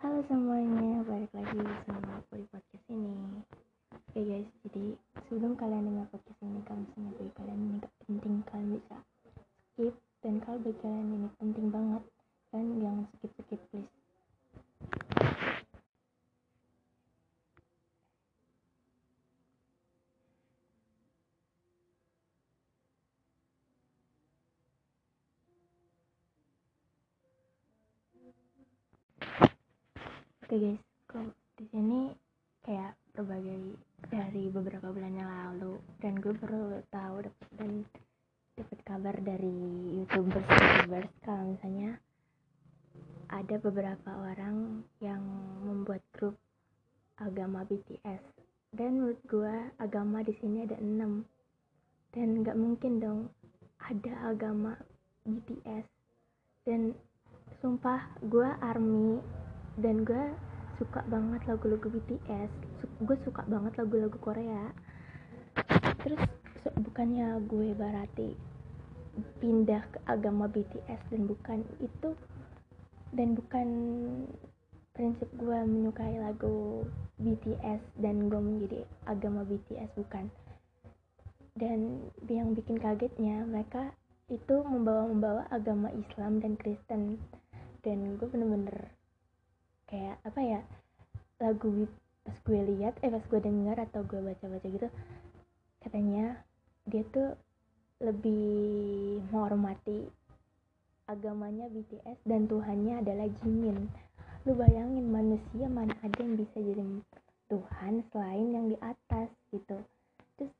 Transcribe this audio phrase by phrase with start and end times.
[0.00, 3.44] Halo semuanya, balik lagi sama aku di podcast ini.
[3.92, 4.96] Oke guys, jadi
[5.28, 6.08] sebelum kalian dengar
[6.40, 8.96] ini Kalau misalnya bagi kalian ini gak penting, kalian bisa
[9.76, 9.94] skip
[10.24, 12.02] Dan kalau bagi kalian ini penting banget
[12.48, 13.92] Kalian jangan skip-skip please
[30.39, 32.10] Oke guys, kok di sini
[32.66, 33.78] kayak berbagai
[34.10, 37.86] dari beberapa bulan yang lalu dan gue baru tahu dapet, dan
[38.58, 39.54] dapat kabar dari
[39.94, 42.02] youtubers youtubers kalau misalnya
[43.30, 45.22] ada beberapa orang yang
[45.62, 46.34] membuat grup
[47.22, 48.22] agama BTS
[48.74, 51.22] dan menurut gue agama di sini ada enam
[52.10, 53.20] dan nggak mungkin dong
[53.86, 54.74] ada agama
[55.30, 55.86] BTS
[56.66, 56.90] dan
[57.62, 59.22] sumpah gue army
[59.80, 60.24] dan gue
[60.76, 62.50] suka banget lagu-lagu BTS
[63.00, 64.70] gue suka banget lagu-lagu Korea.
[66.04, 66.20] Terus
[66.76, 68.36] bukannya gue berarti
[69.40, 72.14] pindah ke agama BTS dan bukan itu
[73.10, 73.68] dan bukan
[74.94, 76.84] prinsip gue menyukai lagu
[77.18, 80.28] BTS dan gue menjadi agama BTS bukan.
[81.56, 83.96] Dan yang bikin kagetnya mereka
[84.30, 87.18] itu membawa-membawa agama Islam dan Kristen.
[87.80, 88.92] Dan gue bener-bener
[89.90, 90.60] kayak apa ya
[91.40, 91.88] lagu
[92.22, 94.88] pas gue lihat eh pas gue dengar atau gue baca-baca gitu
[95.80, 96.44] katanya
[96.84, 97.34] dia tuh
[98.00, 100.08] lebih menghormati
[101.08, 103.88] agamanya BTS dan Tuhannya adalah Jimin
[104.48, 106.84] lu bayangin manusia mana ada yang bisa jadi
[107.50, 109.76] Tuhan selain yang di atas gitu.
[110.38, 110.54] Terus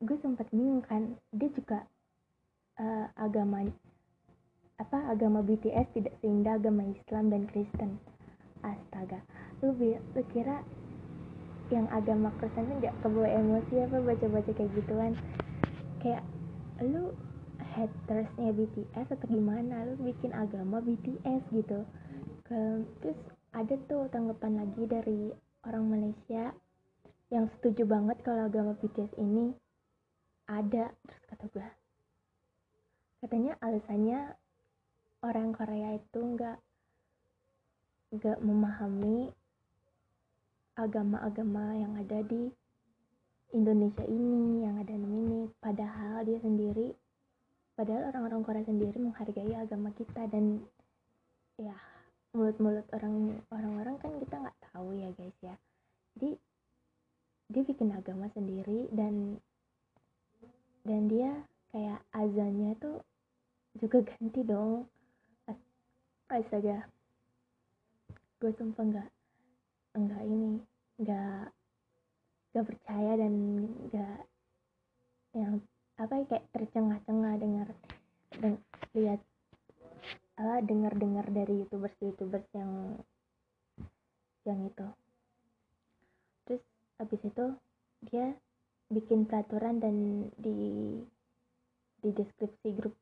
[0.00, 1.84] gue sempat bingung kan dia juga
[2.80, 3.66] uh, agama
[4.80, 8.00] apa agama BTS tidak seindah agama Islam dan Kristen
[8.62, 9.20] astaga
[9.60, 10.64] lu, lu kira
[11.70, 15.12] yang agama Kristen nggak kebawa emosi apa baca-baca kayak gituan?
[16.02, 16.26] Kayak
[16.82, 17.14] lu
[17.62, 19.86] hatersnya BTS atau gimana?
[19.86, 21.86] Lu bikin agama BTS gitu.
[22.50, 23.18] Terus
[23.54, 25.30] ada tuh tanggapan lagi dari
[25.62, 26.50] orang Malaysia
[27.30, 29.54] yang setuju banget kalau agama BTS ini.
[30.50, 31.68] Ada terus kata gue
[33.20, 34.32] katanya alasannya
[35.20, 36.56] orang Korea itu nggak
[38.10, 39.30] gak memahami
[40.74, 42.50] agama-agama yang ada di
[43.54, 45.46] Indonesia ini yang ada ini.
[45.62, 46.90] Padahal dia sendiri
[47.78, 50.26] padahal orang-orang Korea sendiri menghargai agama kita.
[50.26, 50.58] Dan
[51.54, 51.74] ya
[52.34, 55.54] mulut-mulut orang orang-orang kan kita nggak tahu ya guys ya.
[56.18, 56.30] Jadi
[57.50, 59.38] dia bikin agama sendiri dan
[60.82, 63.02] dan dia kayak azannya tuh
[63.78, 64.86] juga ganti dong.
[66.30, 66.86] Astaga
[68.40, 69.08] gue sumpah nggak
[70.00, 70.64] nggak ini
[70.96, 71.44] nggak
[72.50, 73.34] nggak percaya dan
[73.92, 74.18] nggak
[75.36, 75.62] yang
[76.00, 77.68] apa ya kayak tercengah-cengah dengar
[78.40, 78.52] dan
[78.96, 79.20] lihat
[80.40, 82.96] apa dengar dengar dari youtubers youtubers yang
[84.48, 84.88] yang itu.
[86.48, 86.62] Terus
[86.96, 87.46] habis itu
[88.08, 88.32] dia
[88.88, 90.96] bikin peraturan dan di
[92.00, 92.96] di deskripsi grup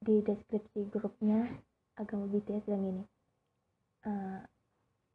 [0.00, 1.44] di deskripsi grupnya
[2.00, 3.04] agama BTS yang ini.
[4.08, 4.40] Uh,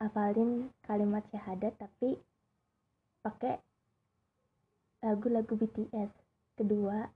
[0.03, 2.19] hafalin kalimat syahadat tapi
[3.23, 3.55] pakai
[4.99, 6.11] lagu-lagu BTS
[6.59, 7.07] kedua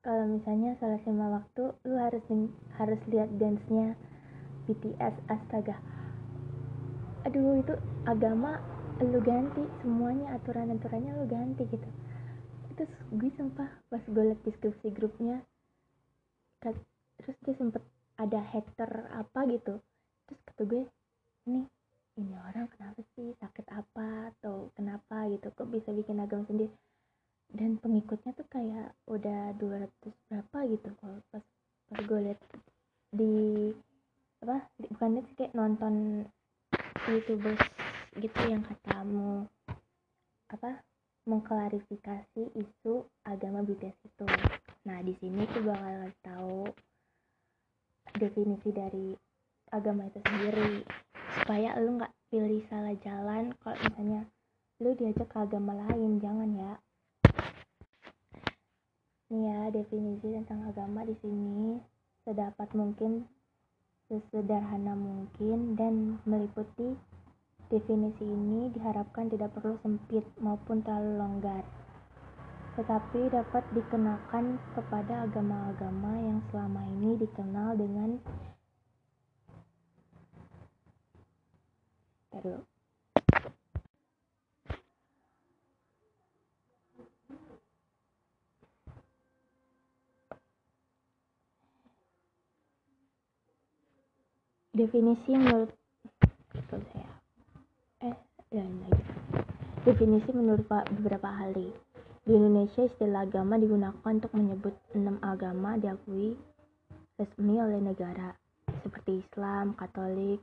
[0.00, 2.24] kalau misalnya salah lima waktu lu harus
[2.80, 3.92] harus lihat dance-nya
[4.64, 5.76] BTS astaga.
[7.28, 7.76] Aduh itu
[8.08, 8.64] agama
[9.04, 11.88] lu ganti semuanya aturan-aturannya lu ganti gitu.
[12.72, 15.44] Itu gue sumpah pas gue liat deskripsi grupnya
[17.20, 17.84] terus dia sempet
[18.16, 19.84] ada hater apa gitu.
[20.24, 20.82] Terus kata gue
[21.48, 21.64] ini
[22.18, 23.32] ini orang kenapa sih?
[23.40, 24.34] Sakit apa?
[24.34, 25.24] Atau kenapa?
[25.30, 25.48] Gitu.
[25.54, 26.72] Kok bisa bikin agama sendiri?
[27.50, 29.90] Dan pengikutnya tuh kayak udah 200
[30.30, 31.44] berapa gitu kalau pas
[31.90, 32.40] pas gue liat
[33.10, 33.34] di
[34.40, 35.94] apa di, bukan sih kayak nonton
[37.10, 37.58] youtubers
[38.14, 39.50] gitu yang katamu
[40.46, 40.78] apa
[41.26, 44.26] mengklarifikasi isu agama BTS itu.
[44.86, 46.70] Nah di sini tuh bakal tahu
[48.14, 49.10] definisi dari
[49.74, 50.86] agama itu sendiri
[51.38, 54.22] supaya lu nggak pilih salah jalan kalau misalnya
[54.80, 56.72] lu diajak ke agama lain jangan ya.
[59.30, 61.78] Ini ya definisi tentang agama di sini
[62.26, 63.30] sedapat mungkin
[64.10, 66.98] sesederhana mungkin dan meliputi
[67.70, 71.62] definisi ini diharapkan tidak perlu sempit maupun terlalu longgar.
[72.74, 78.18] Tetapi dapat dikenakan kepada agama-agama yang selama ini dikenal dengan
[82.40, 82.60] dulu
[94.80, 95.68] definisi menurut
[96.70, 97.10] saya.
[98.00, 98.16] Eh
[98.48, 99.04] ya lagi.
[99.84, 101.68] Definisi menurut beberapa ahli.
[102.24, 106.32] Di Indonesia istilah agama digunakan untuk menyebut enam agama diakui
[107.20, 108.32] resmi oleh negara.
[108.80, 110.40] Seperti Islam, Katolik,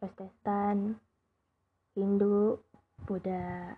[0.00, 0.96] Protestan,
[1.96, 2.60] Hindu,
[3.08, 3.72] Buddha,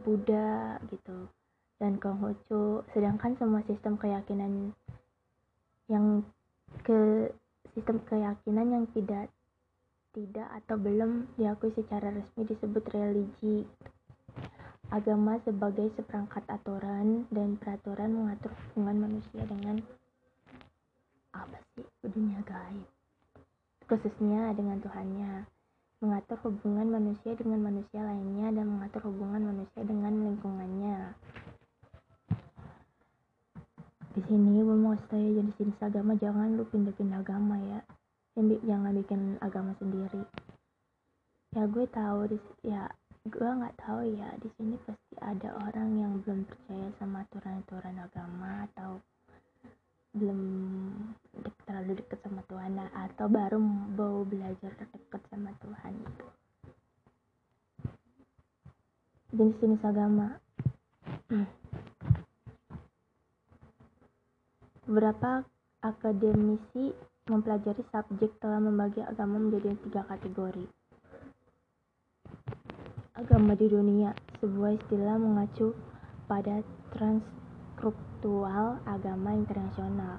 [0.00, 1.28] Buddha gitu
[1.76, 2.80] dan Konghucu.
[2.96, 4.72] Sedangkan semua sistem keyakinan
[5.92, 6.24] yang
[6.80, 7.28] ke
[7.76, 9.28] sistem keyakinan yang tidak
[10.16, 13.68] tidak atau belum diakui secara resmi disebut religi.
[14.88, 19.76] Agama sebagai seperangkat aturan dan peraturan mengatur hubungan manusia dengan
[21.36, 21.84] apa sih?
[22.00, 22.88] Dunia gaib.
[23.84, 25.57] Khususnya dengan Tuhannya
[25.98, 31.18] mengatur hubungan manusia dengan manusia lainnya dan mengatur hubungan manusia dengan lingkungannya.
[34.14, 37.80] Di sini gue mau kasih jadi jenis agama jangan lu pindah-pindah agama ya.
[38.38, 40.22] Jangan bikin agama sendiri.
[41.54, 42.26] Ya gue tahu
[42.62, 42.86] ya
[43.28, 48.64] gue nggak tahu ya di sini pasti ada orang yang belum percaya sama aturan-aturan agama
[48.70, 49.02] atau
[50.16, 50.40] belum
[51.68, 56.26] terlalu dekat sama Tuhan atau baru mau belajar dekat sama Tuhan gitu
[59.28, 60.40] jenis-jenis agama
[64.88, 65.44] Beberapa
[65.84, 66.96] akademisi
[67.28, 70.64] mempelajari subjek telah membagi agama menjadi tiga kategori.
[73.12, 75.76] Agama di dunia, sebuah istilah mengacu
[76.24, 76.64] pada
[77.78, 80.18] transstruktural agama internasional.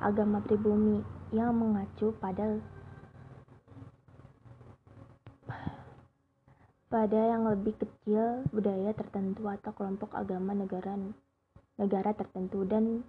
[0.00, 2.56] Agama pribumi yang mengacu pada
[6.88, 10.96] pada yang lebih kecil budaya tertentu atau kelompok agama negara
[11.76, 13.04] negara tertentu dan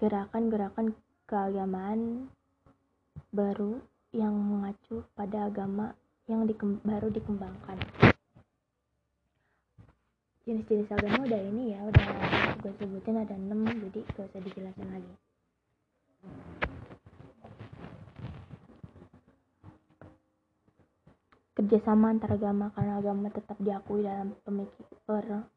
[0.00, 0.96] gerakan-gerakan
[1.28, 2.32] keagamaan
[3.28, 3.84] baru
[4.16, 5.92] yang mengacu pada agama
[6.24, 8.03] yang dikem baru dikembangkan.
[10.44, 12.04] Jenis-jenis agama udah ini ya, udah
[12.60, 13.48] gue sebutin ada 6,
[13.88, 15.14] jadi gak usah dijelasin lagi.
[21.54, 24.84] Kerjasama antar agama karena agama tetap diakui dalam pemikir,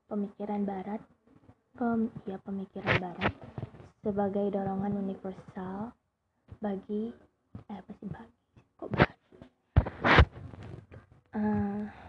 [0.07, 1.01] pemikiran barat,
[1.75, 3.33] pem, ya pemikiran barat
[4.07, 5.91] sebagai dorongan universal
[6.63, 7.11] bagi
[7.67, 8.39] eh apa sih bagi
[8.79, 9.37] kok bagi
[11.35, 12.06] uh,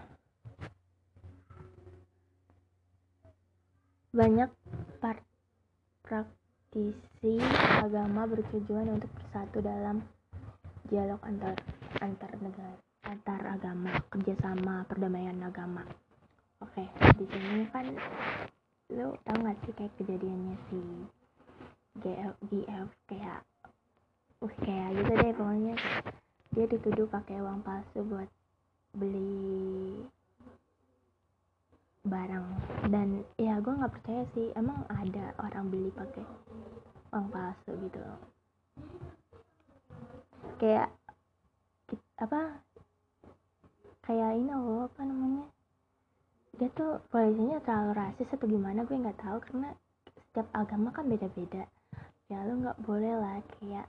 [4.19, 4.51] banyak
[6.03, 7.39] praktisi
[7.79, 10.03] agama bertujuan untuk bersatu dalam
[10.91, 11.55] dialog antar
[12.03, 15.87] antar negara antar agama kerjasama perdamaian agama.
[16.59, 16.83] Oke
[17.15, 17.95] di sini kan
[18.91, 21.07] lu tau gak sih kayak kejadiannya sih
[22.03, 23.47] GF GF kayak
[24.43, 25.75] uh kayak gitu deh pokoknya.
[26.59, 28.27] Dia dituduh pakai uang palsu buat
[28.99, 30.03] beli
[32.05, 32.47] barang.
[32.91, 34.53] Dan ya gue nggak percaya sih.
[34.55, 36.27] Emang ada orang beli pakai
[37.15, 37.99] uang palsu gitu.
[37.99, 38.39] Loh
[40.59, 40.91] kayak
[42.19, 42.61] apa
[44.03, 45.47] kayak ini loh apa namanya?
[46.59, 49.39] Dia tuh polisinya terlalu rasis atau gimana gue nggak tahu.
[49.39, 49.71] Karena
[50.29, 51.65] setiap agama kan beda-beda.
[52.27, 53.87] Ya lu nggak boleh lah kayak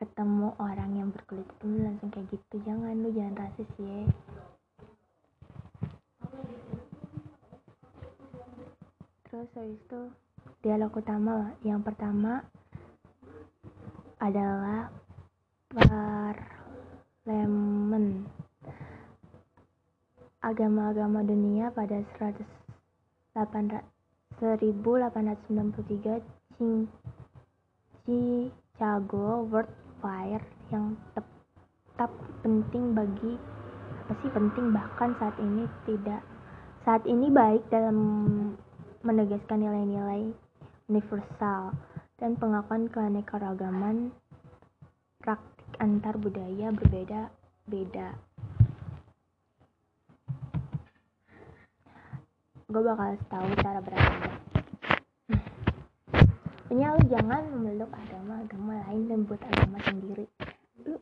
[0.00, 2.54] ketemu orang yang berkulit hitam langsung kayak gitu.
[2.62, 4.06] Jangan lu jangan rasis ya
[9.30, 10.10] terus habis itu
[10.66, 12.42] dialog utama yang pertama
[14.18, 14.90] adalah
[15.70, 16.66] parlemen.
[20.42, 22.42] Agama-agama dunia pada 100
[23.38, 25.22] 1893
[28.02, 29.70] Chicago World
[30.02, 30.42] Fair
[30.74, 32.10] yang tetap
[32.42, 33.38] penting bagi
[34.02, 36.18] apa sih penting bahkan saat ini tidak
[36.82, 37.94] saat ini baik dalam
[39.00, 40.32] menegaskan nilai-nilai
[40.90, 41.72] universal
[42.20, 44.12] dan pengakuan keanekaragaman
[45.20, 48.16] praktik antar budaya berbeda-beda.
[52.70, 54.30] Gue bakal tahu cara beragama.
[56.70, 60.30] Pokoknya lu jangan memeluk agama-agama lain dan buat agama sendiri.
[60.86, 60.94] Lu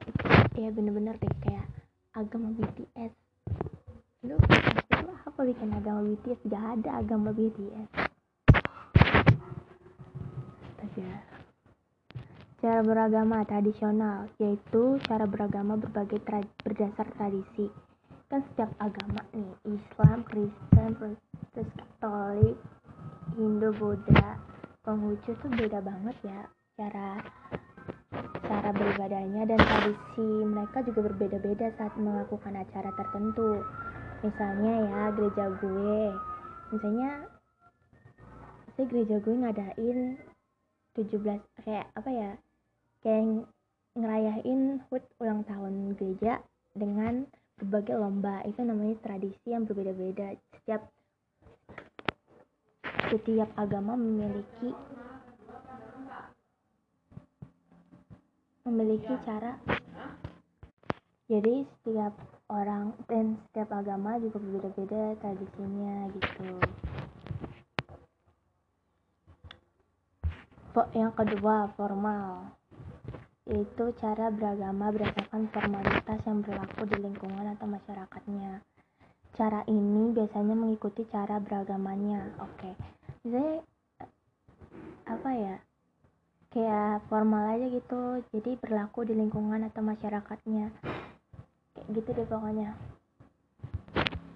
[0.57, 1.69] ya bener-bener deh kayak
[2.17, 3.13] agama BTS
[4.27, 4.35] lu
[5.39, 7.91] lu apa bikin agama BTS gak ada agama BTS
[10.83, 11.11] aja
[12.59, 17.71] Cara beragama tradisional yaitu cara beragama berbagai tra berdasar tradisi.
[18.27, 21.71] Kan setiap agama nih, Islam, Kristen, Protestan,
[22.03, 22.59] Katolik,
[23.39, 24.43] Hindu, Buddha,
[24.83, 27.23] Konghucu tuh beda banget ya cara
[28.43, 33.63] cara beribadahnya dan tradisi mereka juga berbeda-beda saat melakukan acara tertentu.
[34.19, 36.01] Misalnya ya gereja gue,
[36.75, 37.11] misalnya
[38.75, 39.99] saya gereja gue ngadain
[40.99, 42.31] 17 kayak apa ya
[43.03, 43.47] kayak
[43.95, 46.43] ngerayain HUT ulang tahun gereja
[46.75, 47.27] dengan
[47.59, 48.43] berbagai lomba.
[48.47, 50.35] Itu namanya tradisi yang berbeda-beda.
[50.55, 50.83] Setiap
[53.11, 54.75] setiap agama memiliki
[58.67, 59.59] memiliki cara.
[61.29, 66.51] Jadi setiap orang dan setiap agama juga berbeda-beda tradisinya gitu
[70.95, 72.59] yang kedua formal
[73.49, 78.61] yaitu cara beragama berdasarkan formalitas yang berlaku di lingkungan atau masyarakatnya.
[79.33, 82.29] Cara ini biasanya mengikuti cara beragamanya.
[82.45, 82.73] Oke, okay.
[83.25, 83.65] misalnya
[85.09, 85.57] apa ya?
[86.53, 90.69] Kayak formal aja gitu, jadi berlaku di lingkungan atau masyarakatnya.
[91.89, 92.77] Gitu deh pokoknya.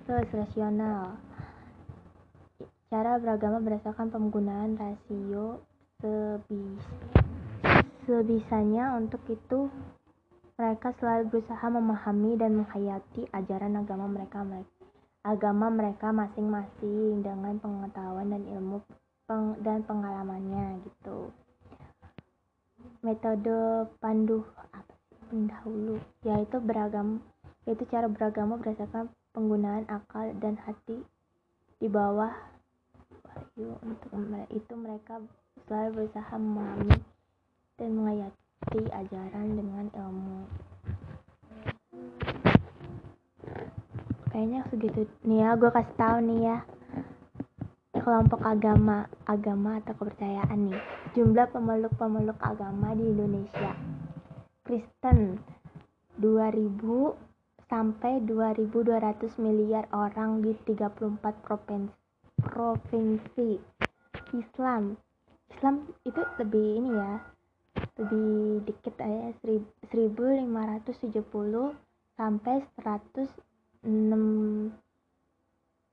[0.09, 1.21] Terus rasional.
[2.89, 5.61] Cara beragama berdasarkan penggunaan rasio
[6.03, 6.83] sebis
[8.03, 9.71] sebisanya untuk itu
[10.59, 14.43] mereka selalu berusaha memahami dan menghayati ajaran agama mereka
[15.23, 18.83] agama mereka masing-masing dengan pengetahuan dan ilmu
[19.31, 21.31] peng dan pengalamannya gitu
[23.07, 24.43] metode pandu
[24.75, 24.95] apa
[25.31, 27.23] pendahulu yaitu beragam
[27.65, 31.03] yaitu cara beragama berdasarkan penggunaan akal dan hati
[31.79, 32.31] di bawah
[33.23, 34.11] wahyu untuk
[34.53, 35.23] itu mereka
[35.67, 36.99] selalu berusaha memahami
[37.81, 40.41] dan menghayati ajaran dengan ilmu.
[44.33, 46.59] Kayaknya segitu nih ya, gue kasih tahu nih ya
[48.03, 50.81] kelompok agama, agama atau kepercayaan nih.
[51.15, 53.79] Jumlah pemeluk-pemeluk agama di Indonesia.
[54.67, 55.39] Kristen
[56.19, 57.32] 2000
[57.73, 61.97] sampai 2200 miliar orang di 34 provinsi.
[62.37, 63.57] Provinsi.
[64.37, 65.01] Islam.
[65.49, 67.17] Islam itu lebih ini ya,
[67.97, 70.53] lebih dikit aja 1570
[72.21, 73.33] sampai 106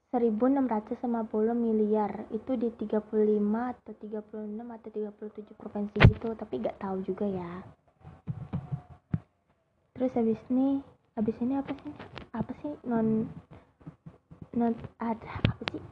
[0.10, 2.98] 1650 miliar itu di 35
[3.78, 4.26] atau 36
[4.58, 7.62] atau 37 provinsi gitu tapi gak tahu juga ya
[9.94, 10.82] terus habis ini
[11.20, 11.92] habis ini apa sih?
[12.32, 13.28] Apa sih non
[14.56, 14.72] non
[15.04, 15.84] ad apa sih?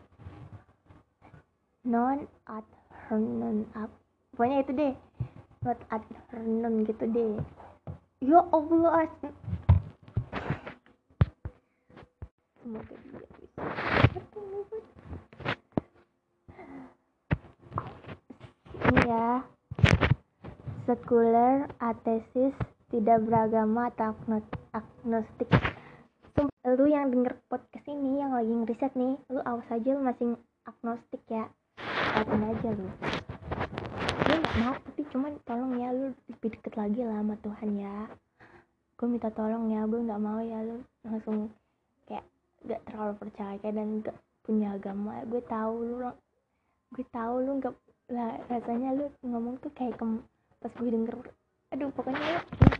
[1.84, 2.63] Non ad
[3.12, 3.91] non apa
[4.31, 4.93] pokoknya itu deh.
[5.67, 7.36] Buat afternoon gitu deh.
[8.24, 9.12] Ya Allah.
[12.63, 13.63] Semoga dia bisa
[18.79, 19.43] ini ya.
[20.88, 22.55] Sekuler atesis
[22.88, 24.15] tidak beragama atau
[24.72, 25.51] agnostik.
[26.67, 31.24] Lu yang denger podcast ini yang lagi ngeriset nih lu awas aja lu masih agnostik
[31.27, 31.51] ya.
[32.15, 32.88] Awasin aja lu.
[34.27, 37.96] Gue gak mau tapi cuman tolong ya lu lebih deket lagi lah sama Tuhan ya.
[39.00, 41.51] Gue minta tolong ya gue nggak mau ya lu langsung
[42.08, 42.24] kayak
[42.67, 45.24] gak terlalu percaya dan gak punya agama.
[45.27, 46.12] Gue tahu lu
[46.96, 47.75] gue tahu lu nggak
[48.15, 50.24] lah rasanya lu ngomong tuh kayak kem
[50.63, 51.15] pas gue denger
[51.75, 52.76] aduh pokoknya lu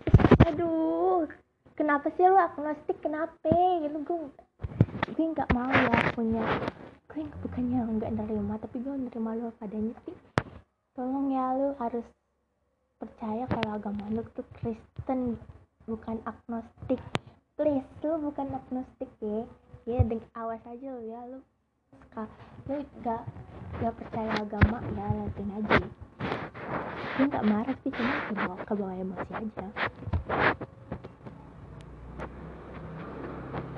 [0.48, 1.28] aduh
[1.78, 2.98] kenapa sih lu agnostik?
[3.00, 3.34] Kenapa?
[3.84, 4.20] Gitu gue
[5.14, 6.44] gue nggak mau ya punya
[7.08, 9.96] gue bukannya nggak nerima tapi gue nerima lu padanya.
[10.04, 10.18] Sih
[10.98, 12.06] tolong ya lu harus
[12.98, 15.40] percaya kalau agama lu tuh Kristen
[15.88, 17.02] bukan agnostik.
[17.58, 19.48] Please lu bukan agnostik ya.
[19.88, 21.40] Ya dengan awas aja lu ya lu
[22.68, 23.24] lu gak
[23.80, 26.07] gak percaya agama ya lantin aja
[27.18, 29.68] gue gak marah sih cuma ke bawah ke bawah emosi aja.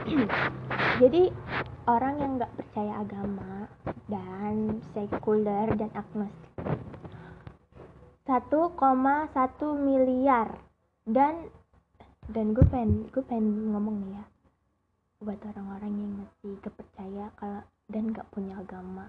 [0.99, 1.23] Jadi
[1.87, 3.71] orang yang gak percaya agama
[4.11, 6.67] dan sekuler dan agnostik
[8.27, 8.75] 1,1
[9.87, 10.59] miliar.
[11.07, 11.47] Dan
[12.35, 14.25] dan gue pengen gue pengen ngomong nih ya
[15.23, 19.07] buat orang-orang yang masih gak percaya kalau dan gak punya agama.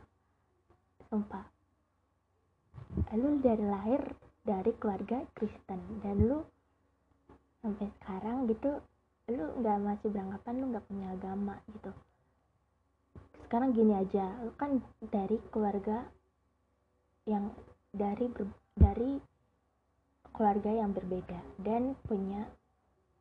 [1.10, 1.59] Sumpah
[3.14, 4.02] lu dari lahir
[4.42, 5.80] dari keluarga Kristen.
[6.02, 6.38] Dan lu
[7.60, 8.80] sampai sekarang gitu
[9.30, 11.90] lu nggak masih beranggapan lu nggak punya agama gitu.
[13.46, 16.06] Sekarang gini aja lu kan dari keluarga
[17.28, 17.54] yang
[17.94, 19.22] dari ber, dari
[20.34, 21.38] keluarga yang berbeda.
[21.62, 22.48] Dan punya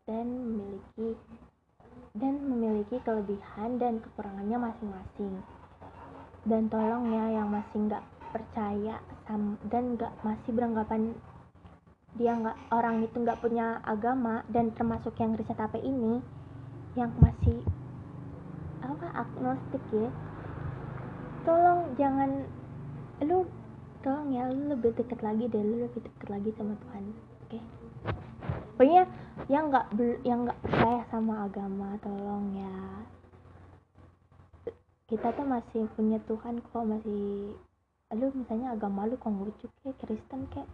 [0.09, 1.13] dan memiliki
[2.17, 5.35] dan memiliki kelebihan dan kekurangannya masing-masing.
[6.47, 8.01] Dan tolong ya yang masih nggak
[8.33, 9.01] percaya
[9.69, 11.13] dan nggak masih beranggapan
[12.17, 16.17] dia nggak orang itu nggak punya agama dan termasuk yang riset HP ini
[16.97, 17.61] yang masih
[18.81, 20.09] apa agnostik ya
[21.45, 22.49] tolong jangan
[23.21, 23.45] lu
[24.01, 27.61] tolong ya lu lebih dekat lagi deh lu lebih dekat lagi sama Tuhan oke okay?
[28.73, 29.03] pokoknya
[29.51, 29.87] yang nggak
[30.25, 32.77] yang nggak percaya sama agama tolong ya
[35.09, 37.57] kita tuh masih punya Tuhan kok masih
[38.17, 40.69] lu misalnya agama lu konghucu kayak Kristen kayak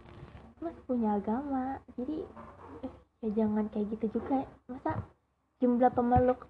[0.60, 1.80] masih punya agama.
[1.96, 2.24] Jadi
[2.84, 2.92] eh,
[3.24, 4.48] ya jangan kayak gitu juga.
[4.68, 5.04] Masa
[5.60, 6.48] jumlah pemeluk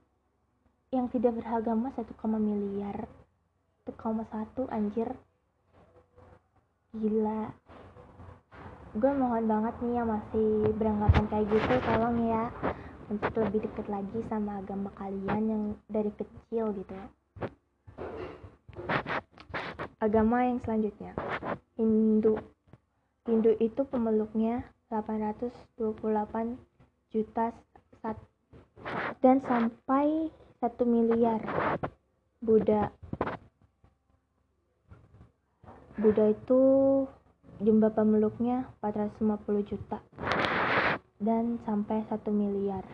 [0.94, 2.06] yang tidak beragama 1,
[2.38, 3.10] miliar?
[3.86, 5.08] 1,1 anjir.
[6.94, 7.50] Gila.
[8.96, 12.48] Gue mohon banget nih ya masih beranggapan kayak gitu tolong ya
[13.06, 16.96] untuk lebih deket lagi sama agama kalian yang dari kecil gitu
[19.96, 21.16] agama yang selanjutnya
[21.80, 22.36] Hindu
[23.26, 26.56] Hindu itu pemeluknya 828
[27.10, 27.50] juta
[29.18, 30.30] dan sampai
[30.62, 31.40] 1 miliar.
[32.38, 32.94] Buddha
[35.96, 36.60] Buddha itu
[37.58, 39.98] jumlah pemeluknya 450 juta
[41.18, 42.84] dan sampai 1 miliar.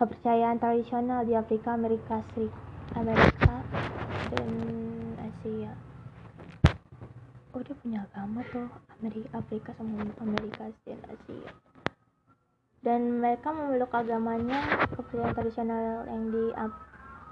[0.00, 2.64] Kepercayaan tradisional di Afrika, Amerika Serikat,
[2.96, 3.54] Amerika
[4.32, 4.67] dan
[7.58, 8.70] oh dia punya agama tuh
[9.02, 11.50] Amerika Afrika sama Amerika dan Asia
[12.86, 16.54] dan mereka memeluk agamanya kepercayaan tradisional yang di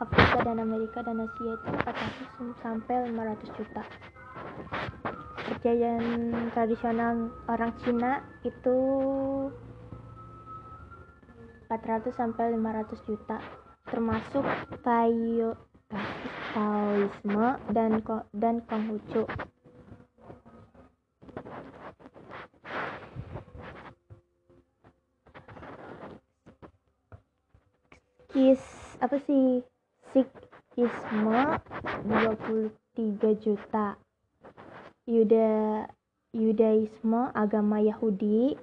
[0.03, 3.83] Afrika dan Amerika dan Asia itu 400 sampai 500 juta.
[5.47, 6.05] Kepercayaan
[6.51, 8.77] tradisional orang Cina itu
[11.71, 13.39] 400 sampai 500 juta.
[13.87, 14.43] Termasuk
[16.53, 18.03] Taoisme dan
[18.35, 19.25] dan Konghucu
[29.37, 29.61] sih
[30.17, 31.61] Sikhisme
[32.09, 32.73] 23
[33.45, 34.01] juta.
[35.05, 35.85] Yuda
[36.33, 38.57] Yudaisme agama Yahudi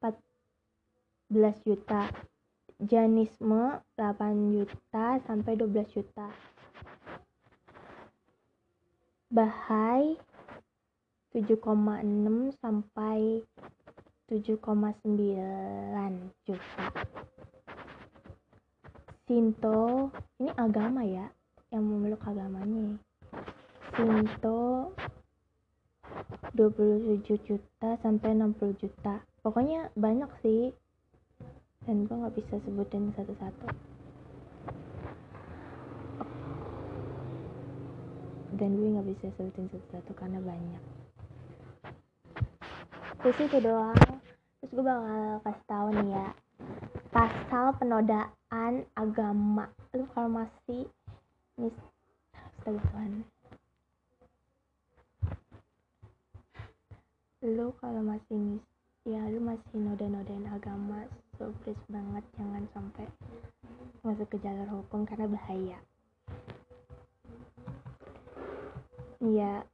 [0.00, 2.08] 14 juta.
[2.80, 6.32] Janisme 8 juta sampai 12 juta.
[9.28, 10.16] Bahai
[11.36, 13.44] 7,6 sampai
[14.32, 16.84] 7,9 juta
[19.28, 20.08] Sinto
[20.40, 21.28] ini agama ya
[21.68, 22.96] yang memeluk agamanya.
[23.92, 24.96] Sinto
[26.56, 29.20] 27 juta sampai 60 juta.
[29.44, 30.72] Pokoknya banyak sih.
[31.84, 33.68] Dan gue nggak bisa sebutin satu-satu.
[38.56, 40.82] Dan gue nggak bisa sebutin satu-satu karena banyak.
[43.20, 44.00] Terus itu doang.
[44.64, 46.28] Terus gue bakal kasih tahu nih ya
[47.08, 49.72] pasal penodaan agama.
[49.96, 50.84] Lu kalau masih
[51.56, 51.74] mis
[52.64, 53.24] Tuhan.
[57.44, 58.64] Lu kalau masih mis
[59.08, 61.08] ya lu masih noda-nodain agama
[61.40, 63.08] so please banget jangan sampai
[64.04, 65.78] masuk ke jalur hukum karena bahaya.
[69.24, 69.64] Ya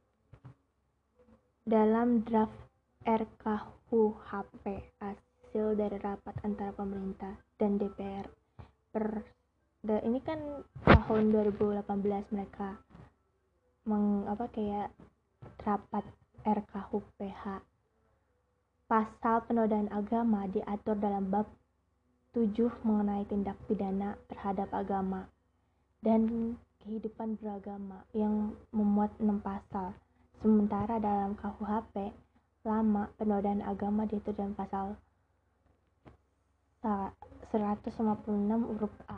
[1.67, 2.55] dalam draft
[3.03, 4.63] RKUHP
[5.55, 8.27] hasil dari rapat antara pemerintah dan DPR
[8.91, 9.23] per
[9.87, 10.35] da, ini kan
[10.83, 12.75] tahun 2018 mereka
[13.87, 14.91] meng apa kayak
[15.63, 16.03] rapat
[16.43, 17.63] RKUPH
[18.91, 21.47] pasal penodaan agama diatur dalam bab
[22.35, 22.51] 7
[22.83, 25.31] mengenai tindak pidana terhadap agama
[26.03, 29.95] dan kehidupan beragama yang memuat 6 pasal.
[30.43, 32.11] Sementara dalam KUHP
[32.67, 34.99] lama penodaan agama diatur dalam pasal
[36.85, 39.17] 156 huruf A.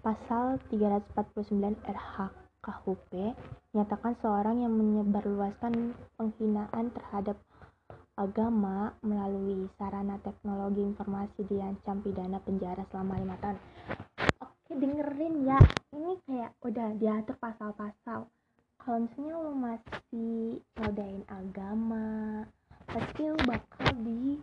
[0.00, 2.16] Pasal 349 RH
[2.64, 3.12] KUP
[3.76, 7.36] menyatakan seorang yang menyebarluaskan penghinaan terhadap
[8.16, 13.60] agama melalui sarana teknologi informasi diancam pidana penjara selama lima tahun.
[14.40, 15.60] Oke dengerin ya,
[15.92, 18.24] ini kayak udah diatur pasal-pasal.
[18.80, 22.44] Kalau misalnya lo masih ngodain agama,
[22.88, 24.40] pasti lo bakal di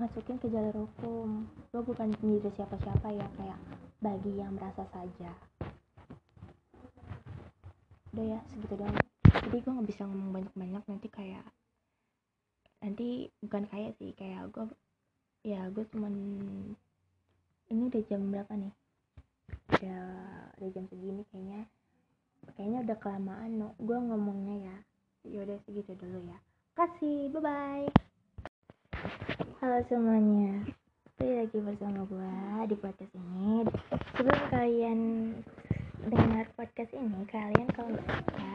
[0.00, 1.44] masukin ke jalur hukum.
[1.76, 3.60] Lo bukan sendiri siapa-siapa ya kayak
[4.00, 5.30] bagi yang merasa saja.
[8.16, 8.96] Udah ya segitu doang.
[9.28, 11.44] Jadi gue nggak bisa ngomong banyak-banyak nanti kayak
[12.80, 14.64] nanti bukan kayak sih kayak gue
[15.44, 16.14] ya gue cuman
[17.68, 18.74] ini udah jam berapa nih?
[19.76, 20.04] Udah
[20.56, 21.68] udah jam segini kayaknya.
[22.56, 23.68] Kayaknya udah kelamaan no.
[23.76, 24.76] Gue ngomongnya ya.
[25.28, 26.40] Yaudah segitu dulu ya.
[26.72, 27.88] Kasih bye bye
[29.60, 30.64] halo semuanya.
[31.20, 32.32] Kembali lagi bersama gue
[32.72, 33.68] di podcast ini.
[34.16, 35.00] Sebelum kalian
[36.08, 38.48] dengar podcast ini kalian kalau nggak suka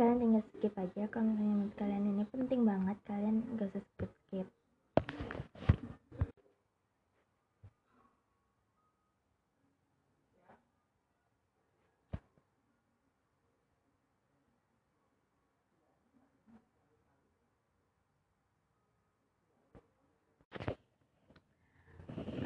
[0.00, 1.04] kalian tinggal skip aja.
[1.12, 4.48] Kalau misalnya kalian ini penting banget kalian gak usah skip skip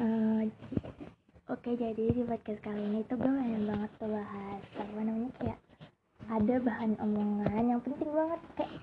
[0.01, 0.49] Eh,
[1.51, 5.57] Oke jadi di podcast kali ini tuh gue pengen banget tuh bahas apa namanya kayak
[6.29, 8.73] ada bahan omongan yang penting banget kayak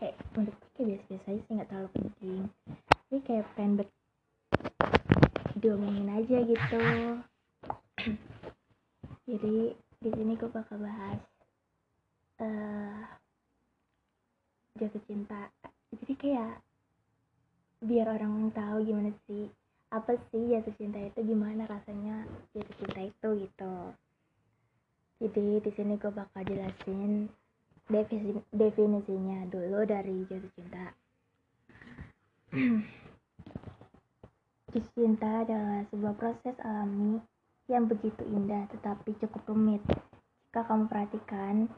[0.00, 2.40] kayak gue kayak biasa-biasa aja sih nggak terlalu penting.
[2.88, 3.90] Tapi kayak pengen bet
[5.60, 6.84] diomongin aja gitu.
[9.28, 11.20] Jadi di sini gue bakal bahas
[12.40, 13.04] eh
[14.80, 15.52] jatuh cinta.
[15.92, 16.64] Jadi kayak
[17.84, 19.52] biar orang tahu gimana sih
[19.88, 23.74] apa sih jatuh cinta itu gimana rasanya jatuh cinta itu gitu.
[25.18, 27.32] Jadi di sini gue bakal jelasin
[27.88, 30.86] definisi definisinya dulu dari jatuh cinta.
[34.68, 37.16] Jatuh cinta adalah sebuah proses alami
[37.72, 39.80] yang begitu indah tetapi cukup rumit.
[40.48, 41.72] Jika kamu perhatikan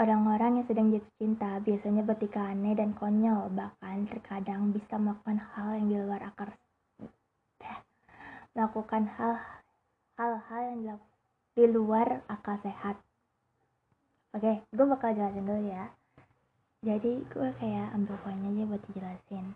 [0.00, 5.86] Orang-orang yang sedang jatuh cinta biasanya bertingkah dan konyol, bahkan terkadang bisa melakukan hal yang
[5.92, 6.56] di luar akar
[8.52, 9.40] melakukan hal
[10.20, 11.00] hal-hal yang
[11.52, 12.96] di luar akal sehat.
[14.32, 15.92] Oke, gue bakal jelasin dulu ya.
[16.82, 19.46] Jadi gue kayak ambil poinnya aja buat dijelasin.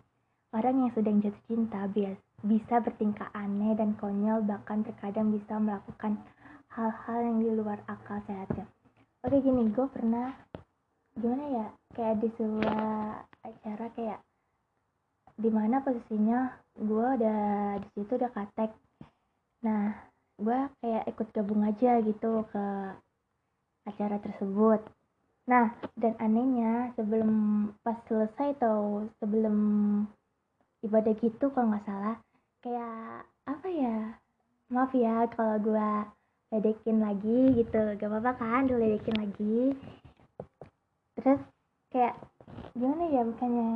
[0.53, 6.21] Orang yang sedang jatuh cinta bias bisa bertingkah aneh dan konyol bahkan terkadang bisa melakukan
[6.71, 8.69] hal-hal yang di luar akal sehatnya.
[9.25, 10.37] Oke gini, gue pernah
[11.17, 12.85] gimana ya kayak di sebuah
[13.41, 14.21] acara kayak
[15.37, 17.41] di mana posisinya gue udah
[17.81, 18.73] di situ udah katek
[19.65, 19.95] nah
[20.37, 22.67] gue kayak ikut gabung aja gitu ke
[23.87, 24.85] acara tersebut.
[25.49, 27.31] Nah dan anehnya sebelum
[27.81, 29.57] pas selesai atau sebelum
[30.85, 32.17] ibadah gitu kalau nggak salah
[32.61, 33.97] kayak apa ya
[34.69, 35.91] maaf ya kalau gue
[36.51, 39.75] ledekin lagi gitu gak apa-apa kan diledekin lagi.
[41.19, 41.41] Terus
[41.91, 42.15] kayak
[42.75, 43.71] gimana ya bukannya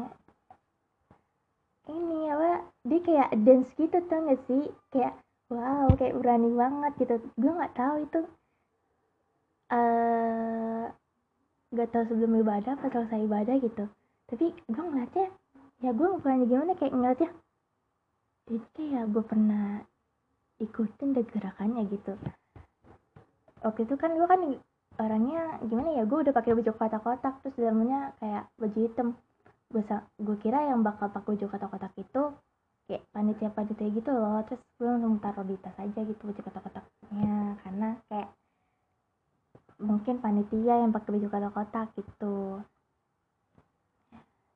[1.90, 4.70] ini apa dia kayak dance gitu tuh gak sih?
[4.94, 5.18] Kayak
[5.50, 7.14] wow kayak berani banget gitu.
[7.34, 8.20] Gue nggak tahu itu
[9.70, 10.86] eh
[11.70, 13.84] nggak tahu sebelum ibadah pas selesai ibadah gitu.
[14.30, 15.26] Tapi gue ngeliatnya
[15.82, 17.30] ya gue bukannya gimana kayak ngeliatnya
[18.50, 19.82] itu kayak gue pernah
[20.62, 22.14] ikutin deh gerakannya gitu.
[23.62, 24.40] Waktu itu kan gue kan
[24.98, 29.08] orangnya gimana ya gue udah pakai baju kotak-kotak terus dalamnya kayak baju hitam.
[29.70, 32.22] Gue kira yang bakal pakai baju kotak-kotak itu
[32.90, 37.54] kayak panitia panitia gitu loh terus gue langsung taruh di tas aja gitu baju kotak-kotaknya
[37.62, 38.28] karena kayak
[39.78, 42.60] mungkin panitia yang pakai baju kotak-kotak gitu.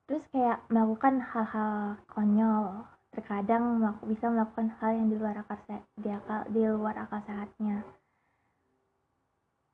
[0.05, 5.57] Terus kayak melakukan hal-hal konyol terkadang melaku, bisa melakukan hal yang di luar akal
[5.97, 7.81] di akal di luar akal sehatnya.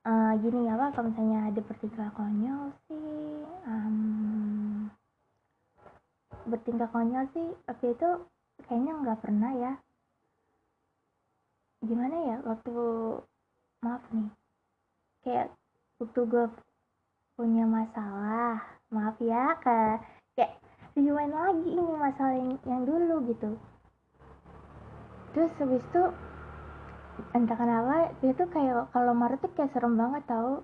[0.00, 4.88] Eh, gini pak kalau misalnya ada bertingkah konyol sih um,
[6.48, 8.08] bertingkah konyol sih waktu itu
[8.70, 9.72] kayaknya nggak pernah ya.
[11.82, 12.74] Gimana ya waktu
[13.82, 14.30] maaf nih.
[15.26, 15.46] Kayak
[15.98, 16.46] waktu gue
[17.34, 18.62] punya masalah
[18.94, 19.98] maaf ya ke
[20.38, 20.54] kayak
[20.94, 23.58] rewind lagi ini masalah yang, yang dulu gitu.
[25.34, 26.02] Terus habis itu
[27.34, 30.62] entah kenapa dia tuh kayak kalau marah tuh kayak serem banget tau.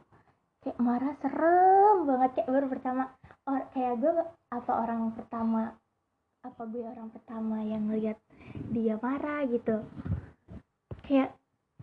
[0.62, 3.03] Kayak marah serem banget kayak baru pertama
[3.51, 4.14] or, kayak gue
[4.55, 5.75] apa orang pertama
[6.47, 8.19] apa gue orang pertama yang ngeliat
[8.71, 9.83] dia marah gitu.
[11.03, 11.35] Kayak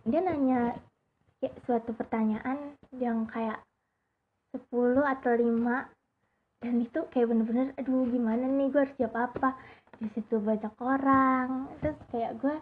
[0.08, 0.80] dia nanya
[1.40, 3.60] kayak suatu pertanyaan yang kayak
[4.56, 4.64] 10
[5.04, 8.72] atau 5 dan itu kayak bener-bener aduh gimana nih?
[8.72, 9.60] Gue harus jawab apa?
[10.00, 12.56] Di situ banyak orang terus kayak gue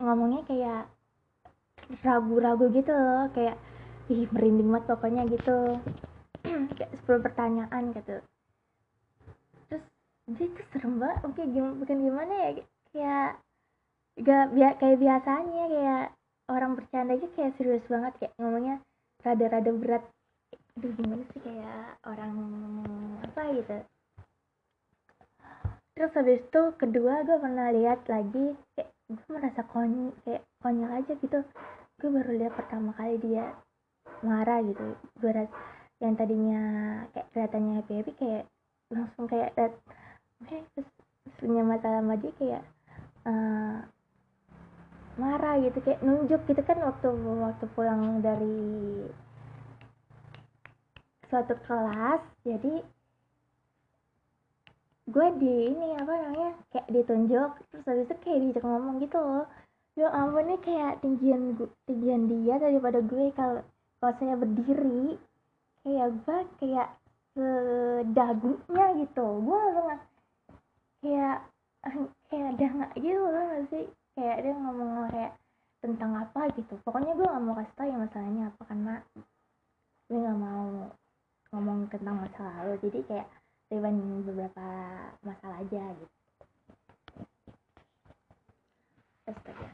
[0.00, 0.82] ngomongnya kayak
[2.04, 3.56] ragu-ragu gitu loh kayak
[4.12, 5.80] ih merinding banget pokoknya gitu.
[6.76, 8.24] Kayak 10 pertanyaan gitu
[10.36, 12.50] dia tuh serem banget oke gimana bukan gimana ya
[12.92, 13.30] kayak
[14.20, 16.06] gak bia kayak biasanya kayak
[16.50, 18.76] orang bercanda aja kayak serius banget kayak ngomongnya
[19.22, 20.04] rada-rada berat.
[20.76, 22.34] Aduh gimana sih kayak orang
[23.22, 23.76] apa gitu.
[25.94, 31.12] Terus habis itu kedua gue pernah lihat lagi kayak gue merasa kony kayak konyol aja
[31.14, 31.40] gitu.
[32.00, 33.54] Gue baru lihat pertama kali dia
[34.26, 34.96] marah gitu.
[35.20, 35.46] Gue
[36.00, 36.62] yang tadinya
[37.12, 38.44] kayak kelihatannya happy happy kayak
[38.90, 39.54] langsung kayak
[40.40, 40.88] dat kayak
[41.40, 42.62] punya masalah sama dia kayak
[43.28, 43.84] uh,
[45.20, 49.04] marah gitu kayak nunjuk gitu kan waktu waktu pulang dari
[51.28, 52.24] suatu kelas.
[52.42, 52.74] Jadi
[55.10, 59.46] gue di ini apa namanya kayak ditunjuk terus habis itu kayak diajak ngomong gitu loh.
[59.98, 63.62] Ya ampun nih kayak tinggian tinggian dia daripada gue kalau
[64.00, 65.20] kalau saya berdiri.
[65.80, 66.88] Kayak gue kayak
[67.32, 69.26] sedagunya gitu.
[69.44, 70.09] Gue langsung
[71.00, 71.38] kayak
[72.28, 73.84] kayak ada nggak gitu loh gak sih?
[74.16, 75.32] Kayak dia ngomong kayak
[75.80, 76.74] tentang apa gitu.
[76.84, 78.94] Pokoknya gue nggak mau kasih tau ya masalahnya apa karena
[80.08, 80.64] gue nggak mau
[81.56, 82.72] ngomong tentang masa lalu.
[82.84, 83.28] Jadi kayak
[83.72, 84.66] rewind beberapa
[85.24, 86.16] masalah aja gitu.
[89.30, 89.68] Astaga.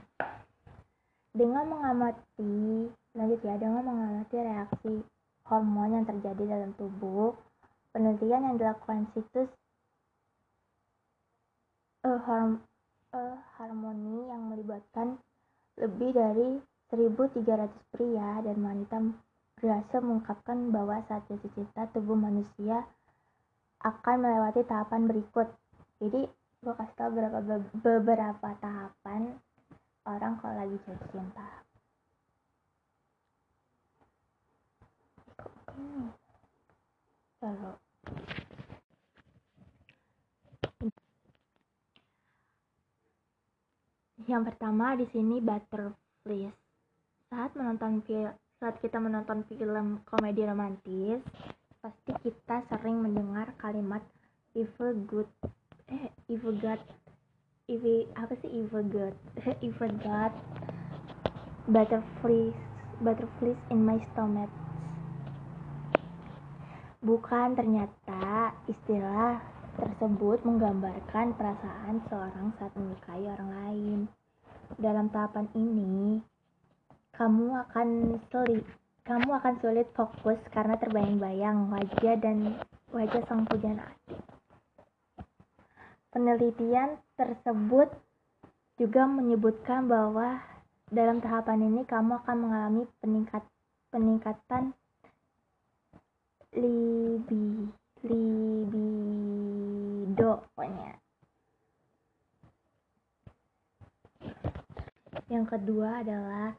[1.36, 5.04] dengan mengamati lanjut ya dengan mengamati reaksi
[5.48, 7.32] hormon yang terjadi dalam tubuh.
[7.96, 9.48] Penelitian yang dilakukan situs
[12.06, 12.62] uh, harm,
[13.10, 15.18] uh, harmoni yang melibatkan
[15.74, 16.62] lebih dari
[16.94, 17.42] 1.300
[17.90, 18.96] pria dan wanita
[19.58, 22.86] berhasil mengungkapkan bahwa saat jatuh cinta tubuh manusia
[23.82, 25.48] akan melewati tahapan berikut.
[25.98, 26.30] Jadi
[26.62, 27.40] gue kasih tau beberapa
[27.82, 29.34] beberapa tahapan
[30.06, 31.48] orang kalau lagi jatuh cinta.
[37.36, 37.74] Kalau
[44.26, 46.54] yang pertama di sini butterflies.
[47.30, 51.20] Saat menonton film saat kita menonton film komedi romantis,
[51.84, 54.00] pasti kita sering mendengar kalimat
[54.56, 55.28] evil good
[55.86, 56.80] eh evil god
[57.70, 59.14] evil apa sih evil god
[59.66, 60.32] evil god
[61.70, 62.56] butterflies
[63.04, 64.50] butterflies in my stomach
[67.04, 69.38] bukan ternyata istilah
[69.76, 73.98] tersebut menggambarkan perasaan seorang saat menyukai orang lain
[74.80, 76.20] dalam tahapan ini
[77.16, 78.64] kamu akan sulit
[79.06, 82.58] kamu akan sulit fokus karena terbayang-bayang wajah dan
[82.90, 84.18] wajah sang pujana asli.
[86.10, 87.86] Penelitian tersebut
[88.74, 90.42] juga menyebutkan bahwa
[90.90, 93.46] dalam tahapan ini kamu akan mengalami peningkat
[93.94, 94.74] peningkatan
[96.50, 97.70] libi
[98.08, 99.50] libido
[100.50, 100.96] pokoknya.
[105.26, 106.54] Yang kedua adalah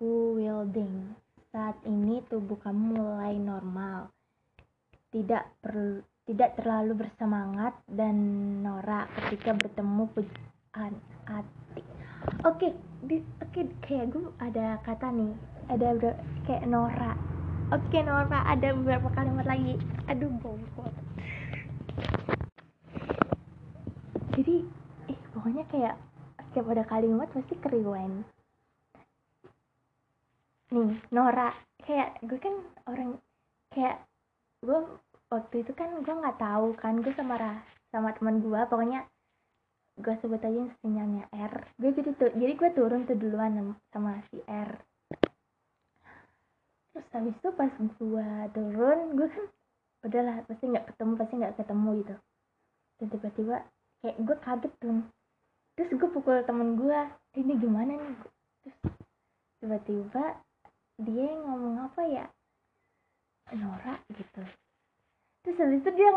[0.00, 1.16] wielding.
[1.50, 4.12] Saat ini tubuh kamu mulai normal.
[5.10, 8.14] Tidak per, tidak terlalu bersemangat dan
[8.62, 10.94] norak ketika bertemu pujaan
[11.26, 11.82] hati.
[12.44, 15.32] Oke, di oke kayak gue ada kata nih,
[15.72, 15.96] ada
[16.44, 17.29] kayak norak.
[17.70, 19.78] Oke, norak ada beberapa kalimat lagi.
[20.10, 20.90] Aduh, bongkot.
[24.34, 24.66] Jadi,
[25.10, 25.94] eh pokoknya kayak
[26.50, 28.26] setiap ada kalimat pasti keriwen
[30.70, 31.50] nih Nora
[31.82, 32.54] kayak gue kan
[32.86, 33.18] orang
[33.74, 34.02] kayak
[34.62, 34.78] gue
[35.30, 37.58] waktu itu kan gue nggak tahu kan gue sama Rah,
[37.90, 39.06] sama teman gue pokoknya
[39.98, 44.38] gue sebut aja sinyalnya R gue jadi tuh jadi gue turun tuh duluan sama si
[44.46, 44.70] R
[46.90, 49.44] terus habis itu pas gue turun gue kan
[50.00, 52.14] udahlah pasti nggak ketemu pasti nggak ketemu gitu.
[53.00, 53.56] Dan tiba-tiba
[54.00, 55.00] kayak gue kaget tuh
[55.78, 57.00] terus gue pukul temen gue
[57.38, 58.16] ini gimana nih?
[58.64, 58.76] Terus
[59.62, 60.24] tiba-tiba
[61.00, 62.26] dia ngomong apa ya?
[63.56, 64.42] Nora gitu.
[65.42, 66.10] Terus habis itu dia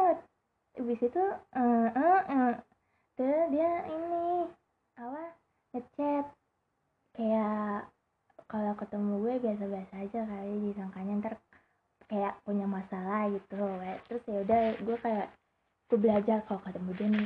[0.73, 2.53] habis itu uh, uh, uh.
[3.13, 4.49] terus dia ini
[4.97, 5.23] apa
[5.73, 6.25] ngechat
[7.13, 7.92] kayak
[8.47, 11.33] kalau ketemu gue biasa-biasa aja kali disangkanya ntar
[12.07, 13.63] kayak punya masalah gitu
[14.09, 15.27] terus ya udah gue kayak
[15.93, 17.25] gue belajar kalau ketemu dia nih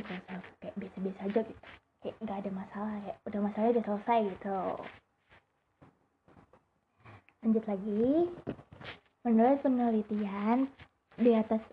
[0.60, 1.62] kayak biasa-biasa aja gitu.
[2.04, 4.62] Kayak nggak ada masalah kayak udah masalahnya udah selesai gitu.
[7.42, 8.06] Lanjut lagi.
[9.24, 10.58] Menurut penelitian
[11.16, 11.64] di atas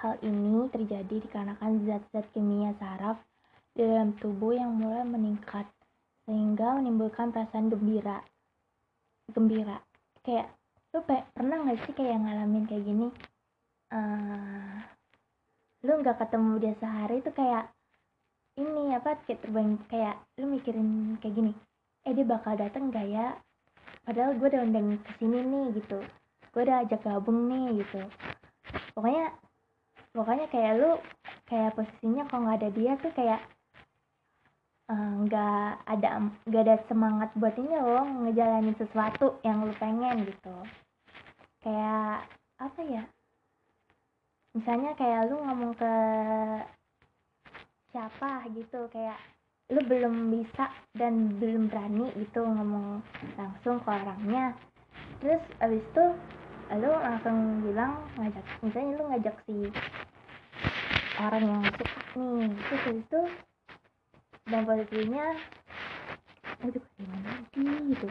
[0.00, 3.20] hal ini terjadi dikarenakan zat-zat kimia saraf
[3.76, 5.68] dalam tubuh yang mulai meningkat
[6.24, 8.24] sehingga menimbulkan perasaan gembira
[9.32, 9.80] gembira.
[10.22, 10.52] Kayak
[10.92, 13.08] lu pernah nggak sih kayak ngalamin kayak gini?
[13.92, 14.80] Uh,
[15.84, 17.68] lu nggak ketemu dia sehari itu kayak
[18.60, 21.52] ini apa kayak terbang kayak lu mikirin kayak gini
[22.02, 23.38] eh dia bakal datang gak ya?
[24.02, 26.02] Padahal gue udah undang ke sini nih gitu.
[26.50, 28.02] Gue udah ajak gabung nih gitu.
[28.98, 29.30] Pokoknya
[30.10, 30.90] pokoknya kayak lu
[31.46, 33.40] kayak posisinya kalau nggak ada dia tuh kayak
[34.92, 36.08] nggak uh, ada
[36.44, 40.56] nggak ada semangat buat ini loh ngejalanin sesuatu yang lu pengen gitu.
[41.64, 42.28] Kayak
[42.58, 43.02] apa ya?
[44.52, 45.94] Misalnya kayak lu ngomong ke
[47.92, 49.20] siapa gitu kayak
[49.72, 53.00] lu belum bisa dan belum berani gitu ngomong
[53.40, 54.52] langsung ke orangnya.
[55.20, 56.06] Terus abis itu
[56.72, 59.56] lu langsung bilang ngajak misalnya lu ngajak si
[61.20, 62.48] orang yang suka nih.
[62.52, 63.20] Terus abis itu
[64.50, 65.26] dan posisinya
[66.62, 68.06] aduh gimana lagi gitu.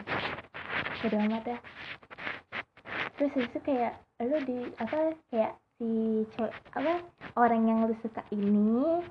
[1.08, 1.58] Udah amat ya.
[3.16, 6.94] Terus itu kayak lu di apa kayak si cowok apa
[7.36, 9.02] orang yang lu suka ini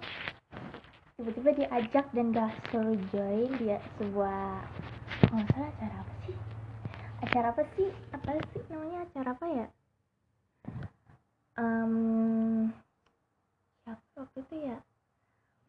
[1.17, 4.65] tiba-tiba diajak dan gak suruh join dia sebuah
[5.31, 6.35] nggak salah acara apa sih?
[7.21, 7.89] Acara apa sih?
[8.13, 9.67] Apa sih namanya acara apa ya?
[11.59, 12.73] Um,
[13.85, 14.77] siapa waktu itu ya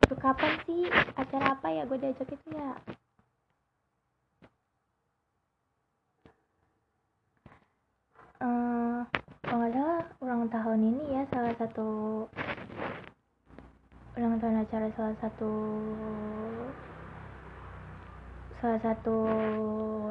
[0.03, 0.87] waktu kapan sih?
[1.19, 2.71] Acara apa ya gue diajak itu ya?
[8.43, 9.07] Uh,
[10.23, 11.87] ulang tahun ini ya salah satu
[14.19, 15.53] ulang tahun acara salah satu
[18.59, 19.17] salah satu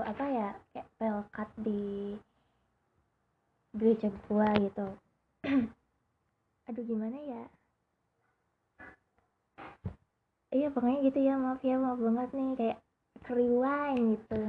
[0.04, 2.15] apa ya kayak pelkat di
[3.71, 4.88] gereja gua gitu.
[6.67, 7.43] Aduh gimana ya
[10.51, 12.77] iya pokoknya gitu ya maaf ya maaf banget nih kayak
[13.23, 14.41] keriwain gitu.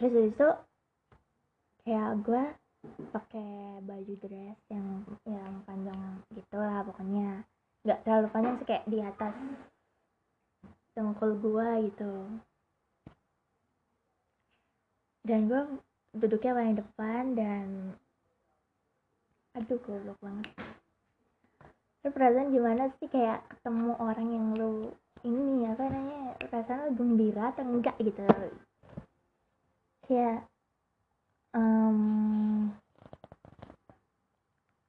[0.00, 0.48] Terus itu
[1.84, 2.44] kayak gue
[3.12, 6.00] pakai baju dress yang yang panjang
[6.32, 7.44] gitu lah pokoknya.
[7.84, 9.34] Nggak terlalu panjang sih kayak di atas
[10.96, 12.12] dengkul gua gitu.
[15.22, 15.68] Dan gua
[16.16, 17.66] duduknya paling depan dan
[19.52, 20.48] aduh goblok banget
[22.02, 24.90] lu perasaan gimana sih kayak ketemu orang yang lu
[25.22, 28.26] ini apa namanya perasaan lu gembira atau enggak gitu?
[30.02, 30.50] Kayak
[31.54, 32.74] um,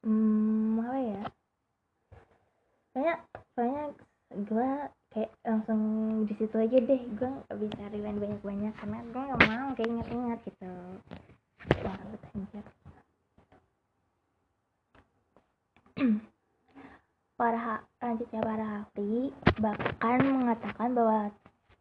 [0.02, 1.22] um, apa ya?
[2.90, 3.16] Soalnya
[3.54, 3.84] soalnya
[4.34, 4.70] gue
[5.14, 5.80] kayak langsung
[6.26, 9.90] di situ aja deh gue gak bisa rewind banyak banyak karena gue gak mau kayak
[9.94, 10.72] inget-inget gitu.
[11.86, 11.98] Wah
[12.34, 12.66] anjir
[17.44, 19.28] para lanjutnya para ahli
[19.60, 21.28] bahkan mengatakan bahwa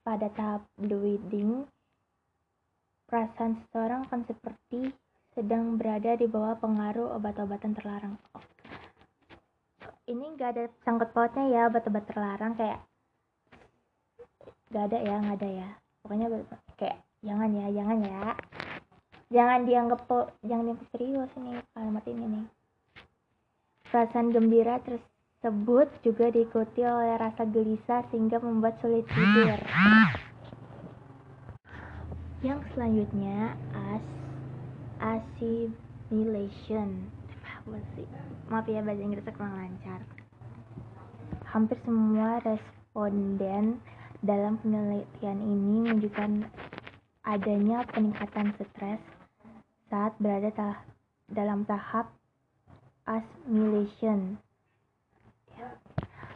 [0.04, 1.64] pada tahap the wedding
[3.08, 4.92] perasaan seseorang akan seperti
[5.32, 8.20] sedang berada di bawah pengaruh obat-obatan terlarang.
[10.04, 12.84] Ini gak ada sangkut pautnya ya obat-obat terlarang kayak
[14.68, 15.70] gak ada ya, gak ada ya.
[16.04, 16.28] Pokoknya
[16.76, 18.22] kayak jangan ya, jangan ya.
[19.32, 20.02] Jangan dianggap
[20.44, 22.46] jangan dianggap serius ini kalimat ini nih.
[23.88, 24.84] Perasaan gembira
[25.44, 29.60] tersebut juga diikuti oleh rasa gelisah sehingga membuat sulit tidur.
[32.40, 34.06] Yang selanjutnya as
[35.04, 37.12] assimilation.
[38.48, 40.00] Maaf ya bahasa Inggrisnya kurang lancar.
[41.44, 43.84] Hampir semua responden
[44.24, 46.48] dalam penelitian ini menunjukkan
[47.28, 49.04] adanya peningkatan stres
[49.92, 50.80] saat berada
[51.28, 52.16] dalam tahap
[53.04, 54.40] assimilation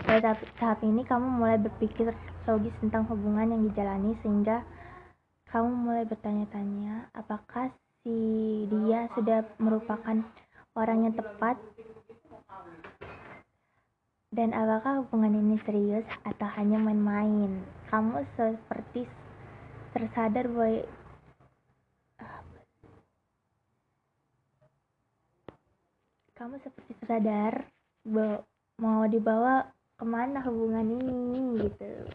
[0.08, 2.16] pada tahap, ini kamu mulai berpikir
[2.48, 4.64] logis tentang hubungan yang dijalani sehingga
[5.52, 7.68] kamu mulai bertanya-tanya apakah
[8.00, 8.16] si
[8.72, 10.24] dia sudah merupakan
[10.80, 11.60] orang yang tepat?
[14.32, 17.68] Dan apakah hubungan ini serius atau hanya main-main?
[17.92, 19.04] Kamu seperti
[19.92, 20.88] tersadar bahwa
[26.40, 27.68] kamu seperti sadar
[28.08, 28.48] bahwa
[28.80, 29.68] mau dibawa
[29.98, 32.06] ke mana hubungan ini gitu.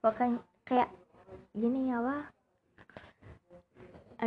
[0.00, 0.90] Bahkan kayak
[1.58, 2.24] gini ya wah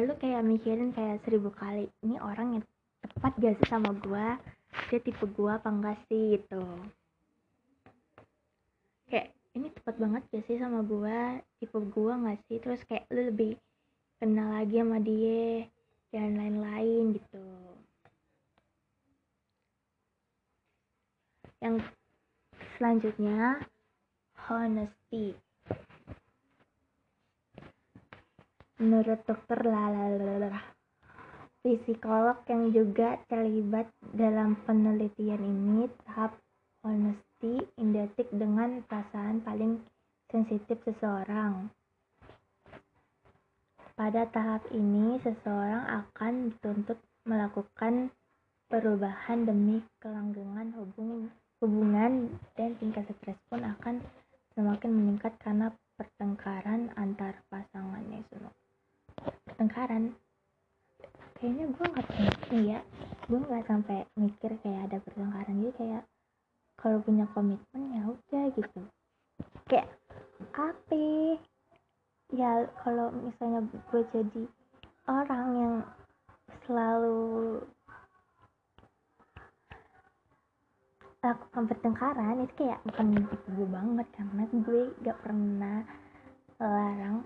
[0.01, 2.63] lu kayak mikirin kayak seribu kali ini orang yang
[3.03, 4.39] tepat gak sih sama gua?
[4.87, 6.39] Dia tipe gua apa enggak sih?
[6.39, 6.63] Gitu.
[9.11, 11.39] Kayak ini tepat banget gak sih sama gua?
[11.59, 12.57] Tipe gua nggak sih?
[12.63, 13.59] Terus kayak lu lebih
[14.19, 15.67] kenal lagi sama dia
[16.11, 17.45] dan lain-lain gitu.
[21.59, 21.83] Yang
[22.81, 23.61] selanjutnya
[24.49, 25.37] honesty
[28.81, 30.57] Menurut dokter Lalala,
[31.61, 33.85] psikolog yang juga terlibat
[34.17, 36.33] dalam penelitian ini, tahap
[36.81, 39.85] honesty identik dengan perasaan paling
[40.33, 41.69] sensitif seseorang.
[43.93, 46.97] Pada tahap ini, seseorang akan dituntut
[47.29, 48.09] melakukan
[48.65, 51.29] perubahan demi kelanggengan hubung,
[51.61, 54.01] hubungan dan tingkat stres pun akan
[54.57, 58.35] semakin meningkat karena pertengkaran antar pasangannya itu
[59.45, 60.17] pertengkaran?
[61.37, 62.79] Kayaknya gue nggak pernah ya.
[63.29, 65.61] Gue nggak sampai mikir kayak ada pertengkaran.
[65.61, 66.03] Gitu kayak
[66.81, 68.81] kalau punya komitmen ya udah gitu.
[69.69, 69.87] Kayak
[70.57, 71.37] apa?
[72.33, 74.43] Ya kalau misalnya gue jadi
[75.05, 75.75] orang yang
[76.65, 77.19] selalu
[81.21, 85.85] lakukan pertengkaran itu kayak bukan tipe gue banget karena gue gak pernah
[86.57, 87.21] larang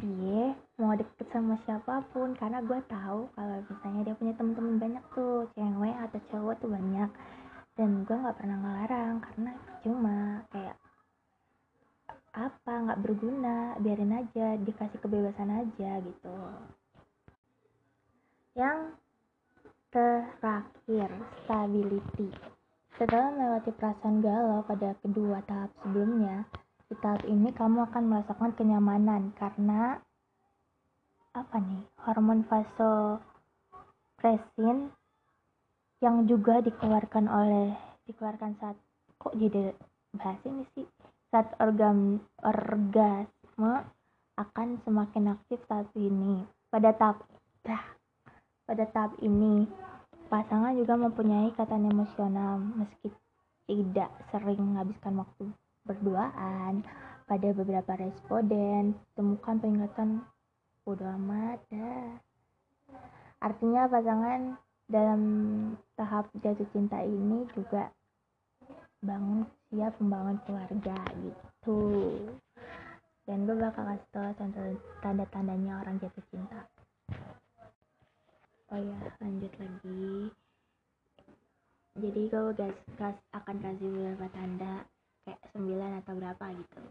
[0.00, 2.34] dia mau deket sama siapa pun.
[2.36, 7.10] Karena gue tahu kalau misalnya dia punya temen-temen banyak tuh cewek atau cowok tuh banyak.
[7.76, 9.52] Dan gue nggak pernah ngelarang karena
[9.84, 10.16] cuma
[10.48, 10.76] kayak
[12.36, 16.36] apa nggak berguna biarin aja dikasih kebebasan aja gitu.
[18.56, 18.96] Yang
[19.92, 21.10] terakhir
[21.44, 22.55] stability
[22.96, 26.48] setelah melewati perasaan galau pada kedua tahap sebelumnya
[26.88, 30.00] di tahap ini kamu akan merasakan kenyamanan karena
[31.36, 31.84] apa nih?
[32.00, 33.28] Hormon vasopressin
[36.00, 37.76] yang juga dikeluarkan oleh
[38.08, 38.80] dikeluarkan saat
[39.20, 39.76] kok jadi
[40.16, 40.88] bahas ini sih?
[41.28, 43.84] Saat organ orgasme
[44.40, 46.48] akan semakin aktif saat ini.
[46.72, 47.28] Pada tahap
[48.64, 49.68] pada tahap ini
[50.26, 53.14] pasangan juga mempunyai ikatan emosional meski
[53.66, 55.50] tidak sering menghabiskan waktu
[55.86, 56.82] berduaan.
[57.26, 60.22] Pada beberapa responden temukan peringatan
[60.86, 61.58] bodo amat
[63.42, 64.54] artinya pasangan
[64.86, 65.22] dalam
[65.98, 67.90] tahap jatuh cinta ini juga
[69.02, 71.82] bangun siap membangun keluarga gitu.
[73.26, 74.30] Dan gue bakal kasih tau
[75.02, 76.62] tanda-tandanya orang jatuh cinta
[78.74, 80.30] oh ya lanjut lagi.
[81.96, 82.52] Jadi gue
[83.00, 84.84] gas, akan kasih beberapa tanda
[85.24, 86.82] kayak 9 atau berapa gitu.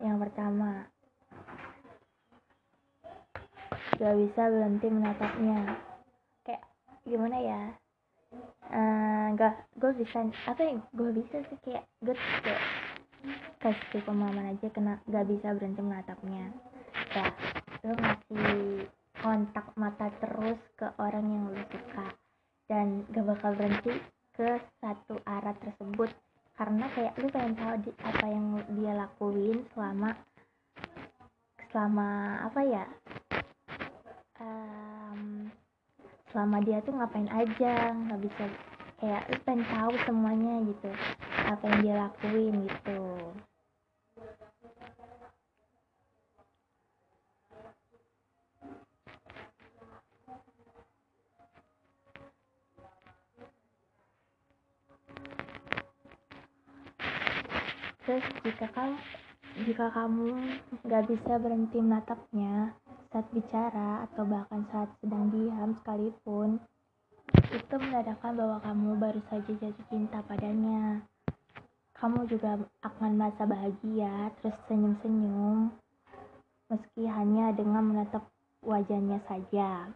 [0.00, 0.70] Yang pertama
[4.00, 5.60] gak bisa berhenti menatapnya.
[6.48, 6.64] Kayak
[7.04, 7.62] gimana ya?
[8.72, 12.85] Uh, gak gue bisa apa yang gue bisa sih kayak gue kayak
[13.66, 16.54] kasih pemahaman aja kena gak bisa berhenti menatapnya.
[17.10, 17.34] Kayak
[17.82, 18.54] lo ngasih
[19.18, 22.06] kontak mata terus ke orang yang lu suka.
[22.70, 23.98] Dan gak bakal berhenti
[24.38, 26.14] ke satu arah tersebut.
[26.54, 28.46] Karena kayak lu pengen tahu di, apa yang
[28.78, 30.14] dia lakuin selama
[31.74, 32.08] selama
[32.46, 32.84] apa ya?
[34.38, 35.50] Um,
[36.30, 38.44] selama dia tuh ngapain aja nggak bisa
[39.02, 40.90] kayak lu pengen tahu semuanya gitu.
[41.44, 43.15] Apa yang dia lakuin gitu
[58.76, 59.00] kamu
[59.64, 60.36] jika kamu
[60.84, 62.76] nggak bisa berhenti menatapnya
[63.08, 66.60] saat bicara atau bahkan saat sedang diam sekalipun
[67.56, 71.00] itu menandakan bahwa kamu baru saja jatuh cinta padanya.
[71.96, 75.72] Kamu juga akan merasa bahagia terus senyum-senyum
[76.68, 78.28] meski hanya dengan menatap
[78.60, 79.88] wajahnya saja.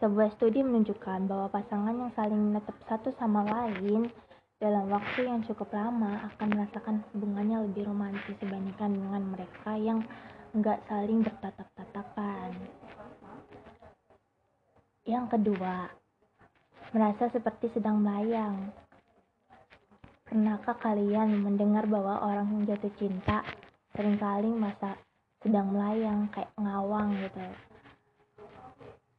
[0.00, 4.08] Sebuah studi menunjukkan bahwa pasangan yang saling menatap satu sama lain
[4.56, 10.00] dalam waktu yang cukup lama akan merasakan hubungannya lebih romantis dibandingkan dengan mereka yang
[10.56, 12.56] nggak saling bertatap-tatapan.
[15.04, 15.92] Yang kedua,
[16.96, 18.72] merasa seperti sedang melayang.
[20.24, 23.44] Pernahkah kalian mendengar bahwa orang yang jatuh cinta
[23.92, 24.96] sering kali masa
[25.44, 27.44] sedang melayang kayak ngawang gitu?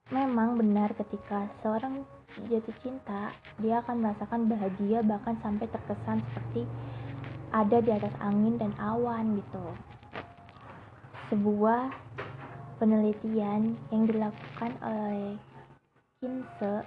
[0.10, 2.04] Memang benar ketika seorang
[2.46, 6.70] jatuh cinta, dia akan merasakan bahagia bahkan sampai terkesan seperti
[7.50, 9.66] ada di atas angin dan awan gitu.
[11.34, 11.90] Sebuah
[12.78, 15.42] penelitian yang dilakukan oleh
[16.22, 16.86] Kinse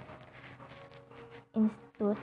[1.51, 2.19] Institute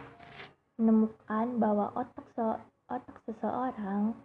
[0.80, 2.56] menemukan bahwa otak so
[2.88, 4.16] otak seseorang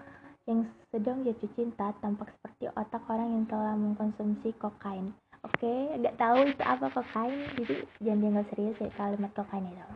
[0.47, 5.11] yang sedang jatuh cinta tampak seperti otak orang yang telah mengkonsumsi kokain
[5.43, 9.87] oke okay, nggak tahu itu apa kokain jadi jangan dianggap serius ya kalimat kokain itu.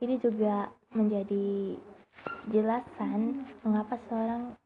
[0.00, 1.76] Ini juga menjadi
[2.48, 4.56] jelasan mengapa seorang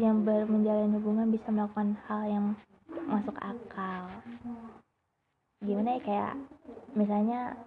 [0.00, 2.46] yang ber menjalin hubungan bisa melakukan hal yang
[3.04, 4.08] masuk akal.
[5.60, 6.34] Gimana ya kayak
[6.96, 7.60] misalnya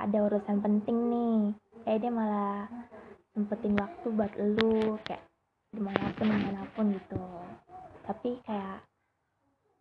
[0.00, 1.36] ada urusan penting nih
[1.84, 2.64] eh dia malah
[3.36, 5.24] sempetin waktu buat lu kayak
[5.76, 7.24] di mana pun di mana pun gitu.
[8.08, 8.89] Tapi kayak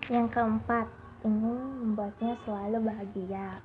[0.10, 0.90] yang keempat
[1.22, 3.62] ini membuatnya selalu bahagia.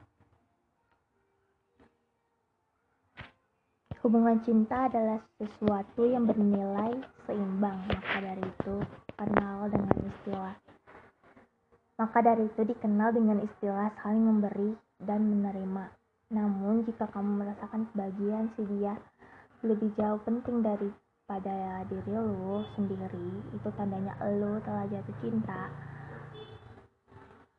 [4.00, 6.96] Hubungan cinta adalah sesuatu yang bernilai
[7.28, 8.76] seimbang, maka dari itu
[9.20, 10.69] kenal dengan istilah.
[12.00, 14.72] Maka dari itu dikenal dengan istilah saling memberi
[15.04, 15.92] dan menerima.
[16.32, 18.96] Namun jika kamu merasakan kebahagiaan si dia
[19.60, 25.68] lebih jauh penting daripada diri lo sendiri, itu tandanya lo telah jatuh cinta.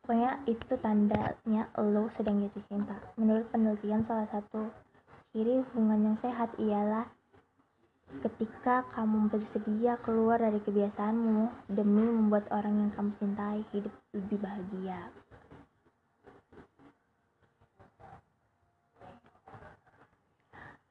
[0.02, 2.98] Pokoknya itu tandanya lo sedang jatuh cinta.
[3.14, 4.74] Menurut penelitian salah satu
[5.30, 7.06] ciri hubungan yang sehat ialah
[8.20, 15.08] ketika kamu bersedia keluar dari kebiasaanmu demi membuat orang yang kamu cintai hidup lebih bahagia.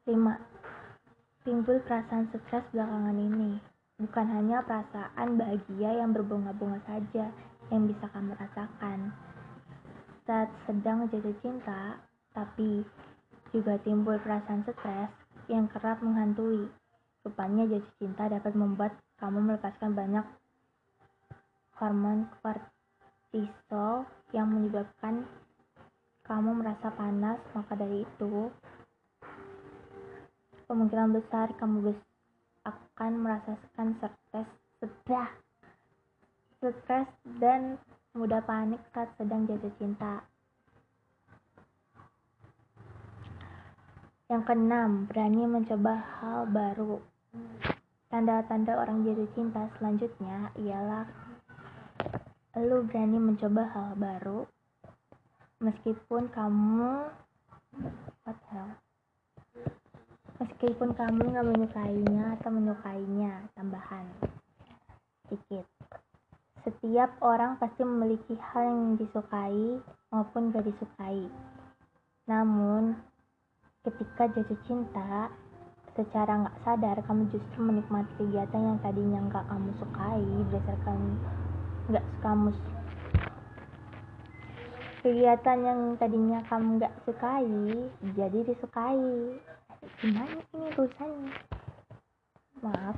[0.09, 0.33] Lima
[1.45, 3.61] timbul perasaan stres belakangan ini.
[4.01, 7.29] Bukan hanya perasaan bahagia yang berbunga-bunga saja
[7.69, 9.13] yang bisa kamu rasakan.
[10.25, 12.01] Saat sedang jatuh cinta,
[12.33, 12.81] tapi
[13.53, 15.13] juga timbul perasaan stres
[15.45, 16.80] yang kerap menghantui.
[17.21, 20.25] Rupanya jatuh cinta dapat membuat kamu melepaskan banyak
[21.77, 25.25] hormon kortisol yang menyebabkan
[26.25, 28.49] kamu merasa panas, maka dari itu
[30.65, 31.93] kemungkinan besar kamu
[32.63, 34.47] akan merasakan stres
[34.79, 35.29] setelah
[36.61, 37.09] stres
[37.41, 37.81] dan
[38.13, 40.21] mudah panik saat sedang jatuh cinta.
[44.31, 47.10] Yang keenam, berani mencoba hal baru.
[48.11, 51.07] Tanda-tanda orang jatuh cinta selanjutnya ialah
[52.59, 54.43] lu berani mencoba hal baru
[55.63, 57.07] meskipun kamu
[58.27, 58.75] what hell
[60.43, 64.03] meskipun kamu nggak menyukainya atau menyukainya tambahan
[65.23, 65.63] sedikit
[66.61, 69.81] setiap orang pasti memiliki hal yang disukai
[70.13, 71.25] maupun gak disukai.
[72.29, 72.93] Namun,
[73.81, 75.33] ketika jatuh cinta,
[75.95, 80.99] secara nggak sadar kamu justru menikmati kegiatan yang tadinya nggak kamu sukai berdasarkan
[81.91, 82.49] nggak kamu
[85.01, 87.49] kegiatan yang tadinya kamu nggak sukai
[88.13, 89.33] jadi disukai.
[89.97, 91.33] Gimana ini tulisannya
[92.61, 92.97] maaf.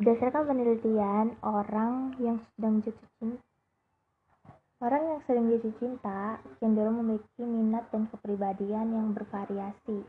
[0.00, 3.44] Berdasarkan penelitian, orang yang sedang jatuh cinta
[4.82, 10.02] Orang yang sedang jatuh cinta cenderung memiliki minat dan kepribadian yang bervariasi.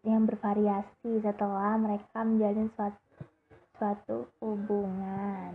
[0.00, 3.00] Yang bervariasi setelah mereka menjalin suatu,
[3.76, 5.52] suatu hubungan.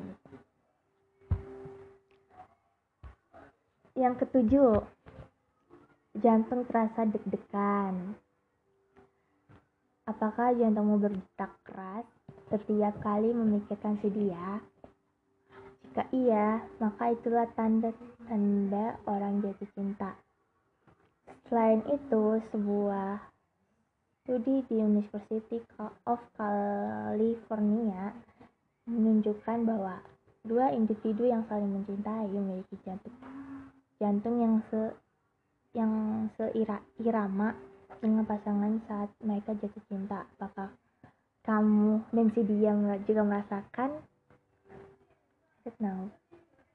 [3.97, 4.85] Yang ketujuh,
[6.21, 8.13] jantung terasa deg-degan.
[10.05, 12.05] Apakah jantungmu berdetak keras
[12.53, 14.61] setiap kali memikirkan si dia?
[15.81, 20.13] Jika iya, maka itulah tanda-tanda orang jatuh cinta.
[21.47, 23.34] Selain itu, sebuah
[24.26, 25.61] studi di University
[26.09, 28.09] of California
[28.89, 30.01] menunjukkan bahwa
[30.41, 33.13] dua individu yang saling mencintai memiliki jantung
[34.01, 34.82] jantung yang se
[35.78, 35.93] yang
[36.41, 37.53] seirama
[38.01, 40.26] dengan pasangan saat mereka jatuh cinta.
[40.38, 40.73] Apakah
[41.45, 42.73] kamu dan si dia
[43.05, 44.01] juga merasakan?
[45.65, 46.09] I don't.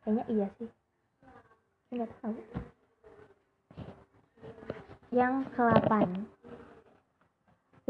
[0.06, 0.70] Kayaknya iya sih.
[1.90, 2.34] Enggak tahu.
[5.10, 5.92] Yang ke-8.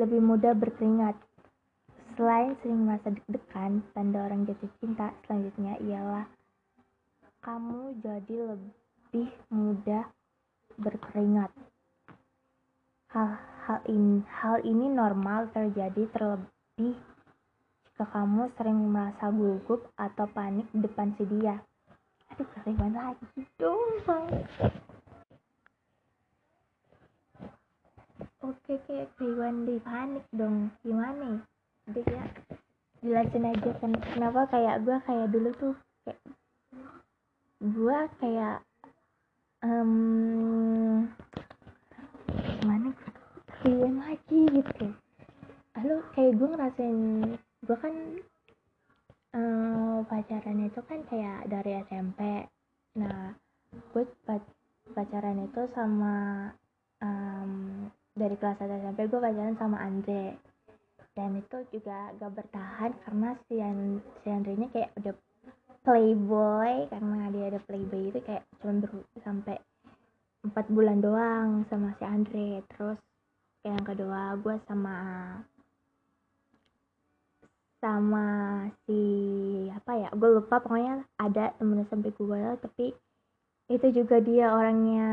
[0.00, 1.12] Lebih mudah berkeringat.
[2.16, 6.24] Selain sering merasa deg-degan, tanda orang jatuh cinta selanjutnya ialah
[7.44, 10.08] kamu jadi lebih mudah
[10.80, 11.52] berkeringat.
[13.12, 13.28] Hal,
[13.68, 16.96] hal, ini, hal ini normal terjadi terlebih
[17.84, 21.60] jika kamu sering merasa gugup atau panik depan si dia.
[22.32, 24.00] Aduh, keringat lagi dong,
[28.40, 30.72] Oke, kayak keringat di panik dong.
[30.80, 31.44] Gimana?
[31.88, 32.24] Jadi ya
[33.00, 35.74] jelasin aja kan kenapa kayak gue kayak dulu tuh
[36.04, 36.20] kayak
[37.60, 38.56] gue kayak
[39.64, 41.08] um,
[42.60, 42.92] gimana
[43.60, 44.86] kalian lagi gitu
[45.80, 47.00] lalu kayak gue ngerasain
[47.40, 47.94] gue kan
[49.32, 52.20] um, pacaran itu kan kayak dari SMP
[53.00, 53.32] nah
[53.96, 54.04] gue
[54.92, 56.52] pacaran itu sama
[57.00, 60.38] um, dari kelas 1 SMP gue pacaran sama Andre.
[61.14, 65.14] Dan itu juga gak bertahan karena si, An si Andre nya kayak udah
[65.80, 68.90] playboy karena dia ada playboy itu kayak cuma ber
[69.24, 69.56] sampai
[70.40, 72.62] empat bulan doang sama si Andre.
[72.70, 72.98] Terus
[73.66, 74.96] yang kedua gue sama
[77.80, 78.28] sama
[78.84, 79.00] si
[79.72, 82.92] apa ya gue lupa pokoknya ada temen SMP gue tapi
[83.72, 85.10] itu juga dia orangnya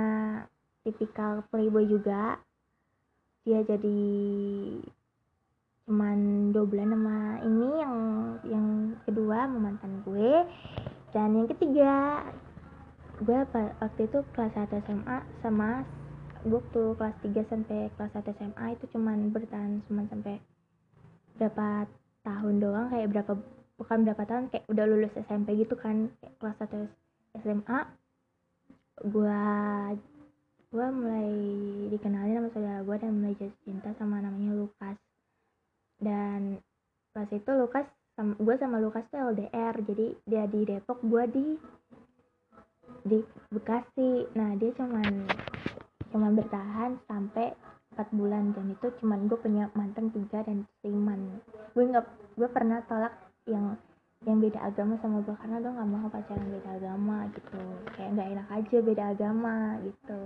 [0.84, 2.44] tipikal playboy juga
[3.48, 4.00] dia jadi
[5.88, 7.18] cuman bulan sama
[7.48, 7.98] ini yang
[8.44, 8.68] yang
[9.08, 10.44] kedua sama mantan gue
[11.16, 12.28] dan yang ketiga
[13.24, 15.88] gue waktu itu kelas 1 SMA sama
[16.44, 20.44] gue tuh kelas 3 sampai kelas 1 SMA itu cuman bertahan cuma sampai
[21.40, 21.88] berapa
[22.28, 23.34] tahun doang kayak berapa
[23.80, 27.80] bukan berapa tahun kayak udah lulus SMP gitu kan kayak kelas 1 SMA
[29.08, 29.44] gue
[30.68, 31.32] gue mulai
[31.96, 34.98] dikenalin sama saudara gue dan mulai jatuh cinta sama namanya Lukas.
[35.98, 36.60] Dan
[37.16, 41.46] pas itu Lukas sama, gue sama Lukas tuh LDR jadi dia di Depok gue di
[43.08, 44.28] di Bekasi.
[44.36, 45.28] Nah dia cuman
[46.12, 47.56] cuman bertahan sampai
[47.98, 51.42] 4 bulan dan itu cuman gue punya mantan tiga dan siman
[51.74, 52.06] gue nggak
[52.38, 53.14] gue pernah tolak
[53.50, 53.74] yang
[54.26, 57.62] yang beda agama sama gue karena gue nggak mau pacaran beda agama gitu.
[57.94, 59.56] Kayak nggak enak aja beda agama
[59.86, 60.22] gitu.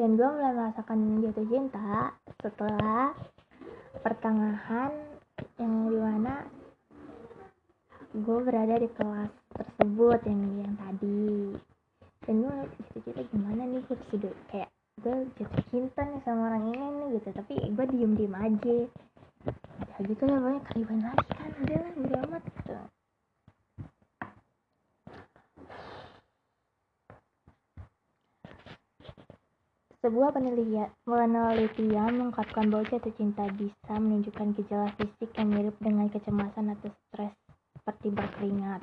[0.00, 3.12] Dan gue mulai merasakan jatuh cinta setelah
[4.00, 4.92] pertengahan
[5.60, 6.48] yang di mana
[8.16, 11.52] gue berada di kelas tersebut yang yang tadi.
[12.24, 16.76] Dan gue jatuh cinta gimana nih gue sudah kayak gue jatuh cinta nih sama orang
[16.76, 17.28] ini nih gitu.
[17.32, 18.76] Tapi gue diem diem aja.
[19.80, 21.50] Ya gitu ya banyak kaliban lagi kan.
[21.64, 22.74] Udah lah udah amat gitu.
[30.00, 36.72] Sebuah penelitian, penelitian mengungkapkan bahwa jatuh cinta bisa menunjukkan gejala fisik yang mirip dengan kecemasan
[36.72, 37.36] atau stres
[37.76, 38.80] seperti berkeringat.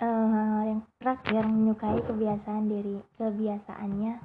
[0.00, 4.16] Uh, yang terakhir menyukai kebiasaan diri kebiasaannya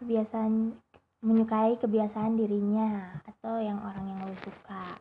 [0.00, 0.72] kebiasaan
[1.20, 4.96] menyukai kebiasaan dirinya atau yang orang yang lo suka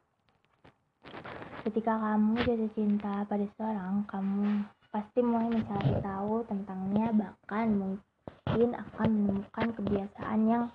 [1.64, 9.10] ketika kamu jatuh cinta pada seorang kamu pasti mulai mencari tahu tentangnya bahkan mungkin akan
[9.12, 10.66] menemukan kebiasaan yang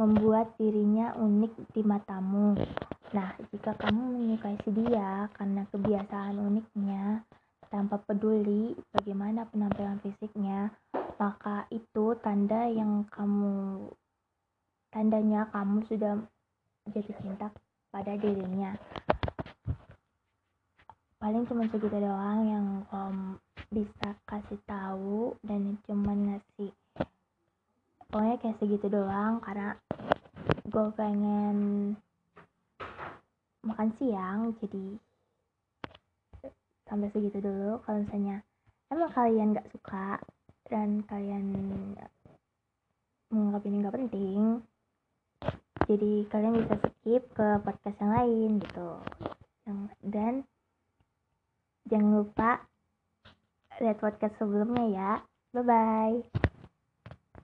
[0.00, 2.56] membuat dirinya unik di matamu.
[3.10, 7.26] Nah, jika kamu menyukai si dia karena kebiasaan uniknya
[7.66, 10.70] tanpa peduli bagaimana penampilan fisiknya,
[11.18, 13.90] maka itu tanda yang kamu
[14.94, 16.22] tandanya kamu sudah
[16.86, 17.50] jatuh cinta
[17.90, 18.78] pada dirinya.
[21.18, 23.34] Paling cuma segitu doang yang om
[23.74, 26.70] bisa kasih tahu dan cuma ngasih
[28.10, 29.78] pokoknya kayak segitu doang karena
[30.66, 31.58] gue pengen
[33.66, 34.84] makan siang jadi
[36.88, 38.42] sampai segitu dulu kalau misalnya
[38.90, 40.18] emang kalian gak suka
[40.66, 41.44] dan kalian
[43.30, 44.42] menganggap ini gak penting
[45.86, 48.90] jadi kalian bisa skip ke podcast yang lain gitu
[50.06, 50.42] dan
[51.90, 52.50] Jangan lupa
[53.82, 55.12] lihat podcast sebelumnya ya.
[55.50, 56.49] Bye-bye.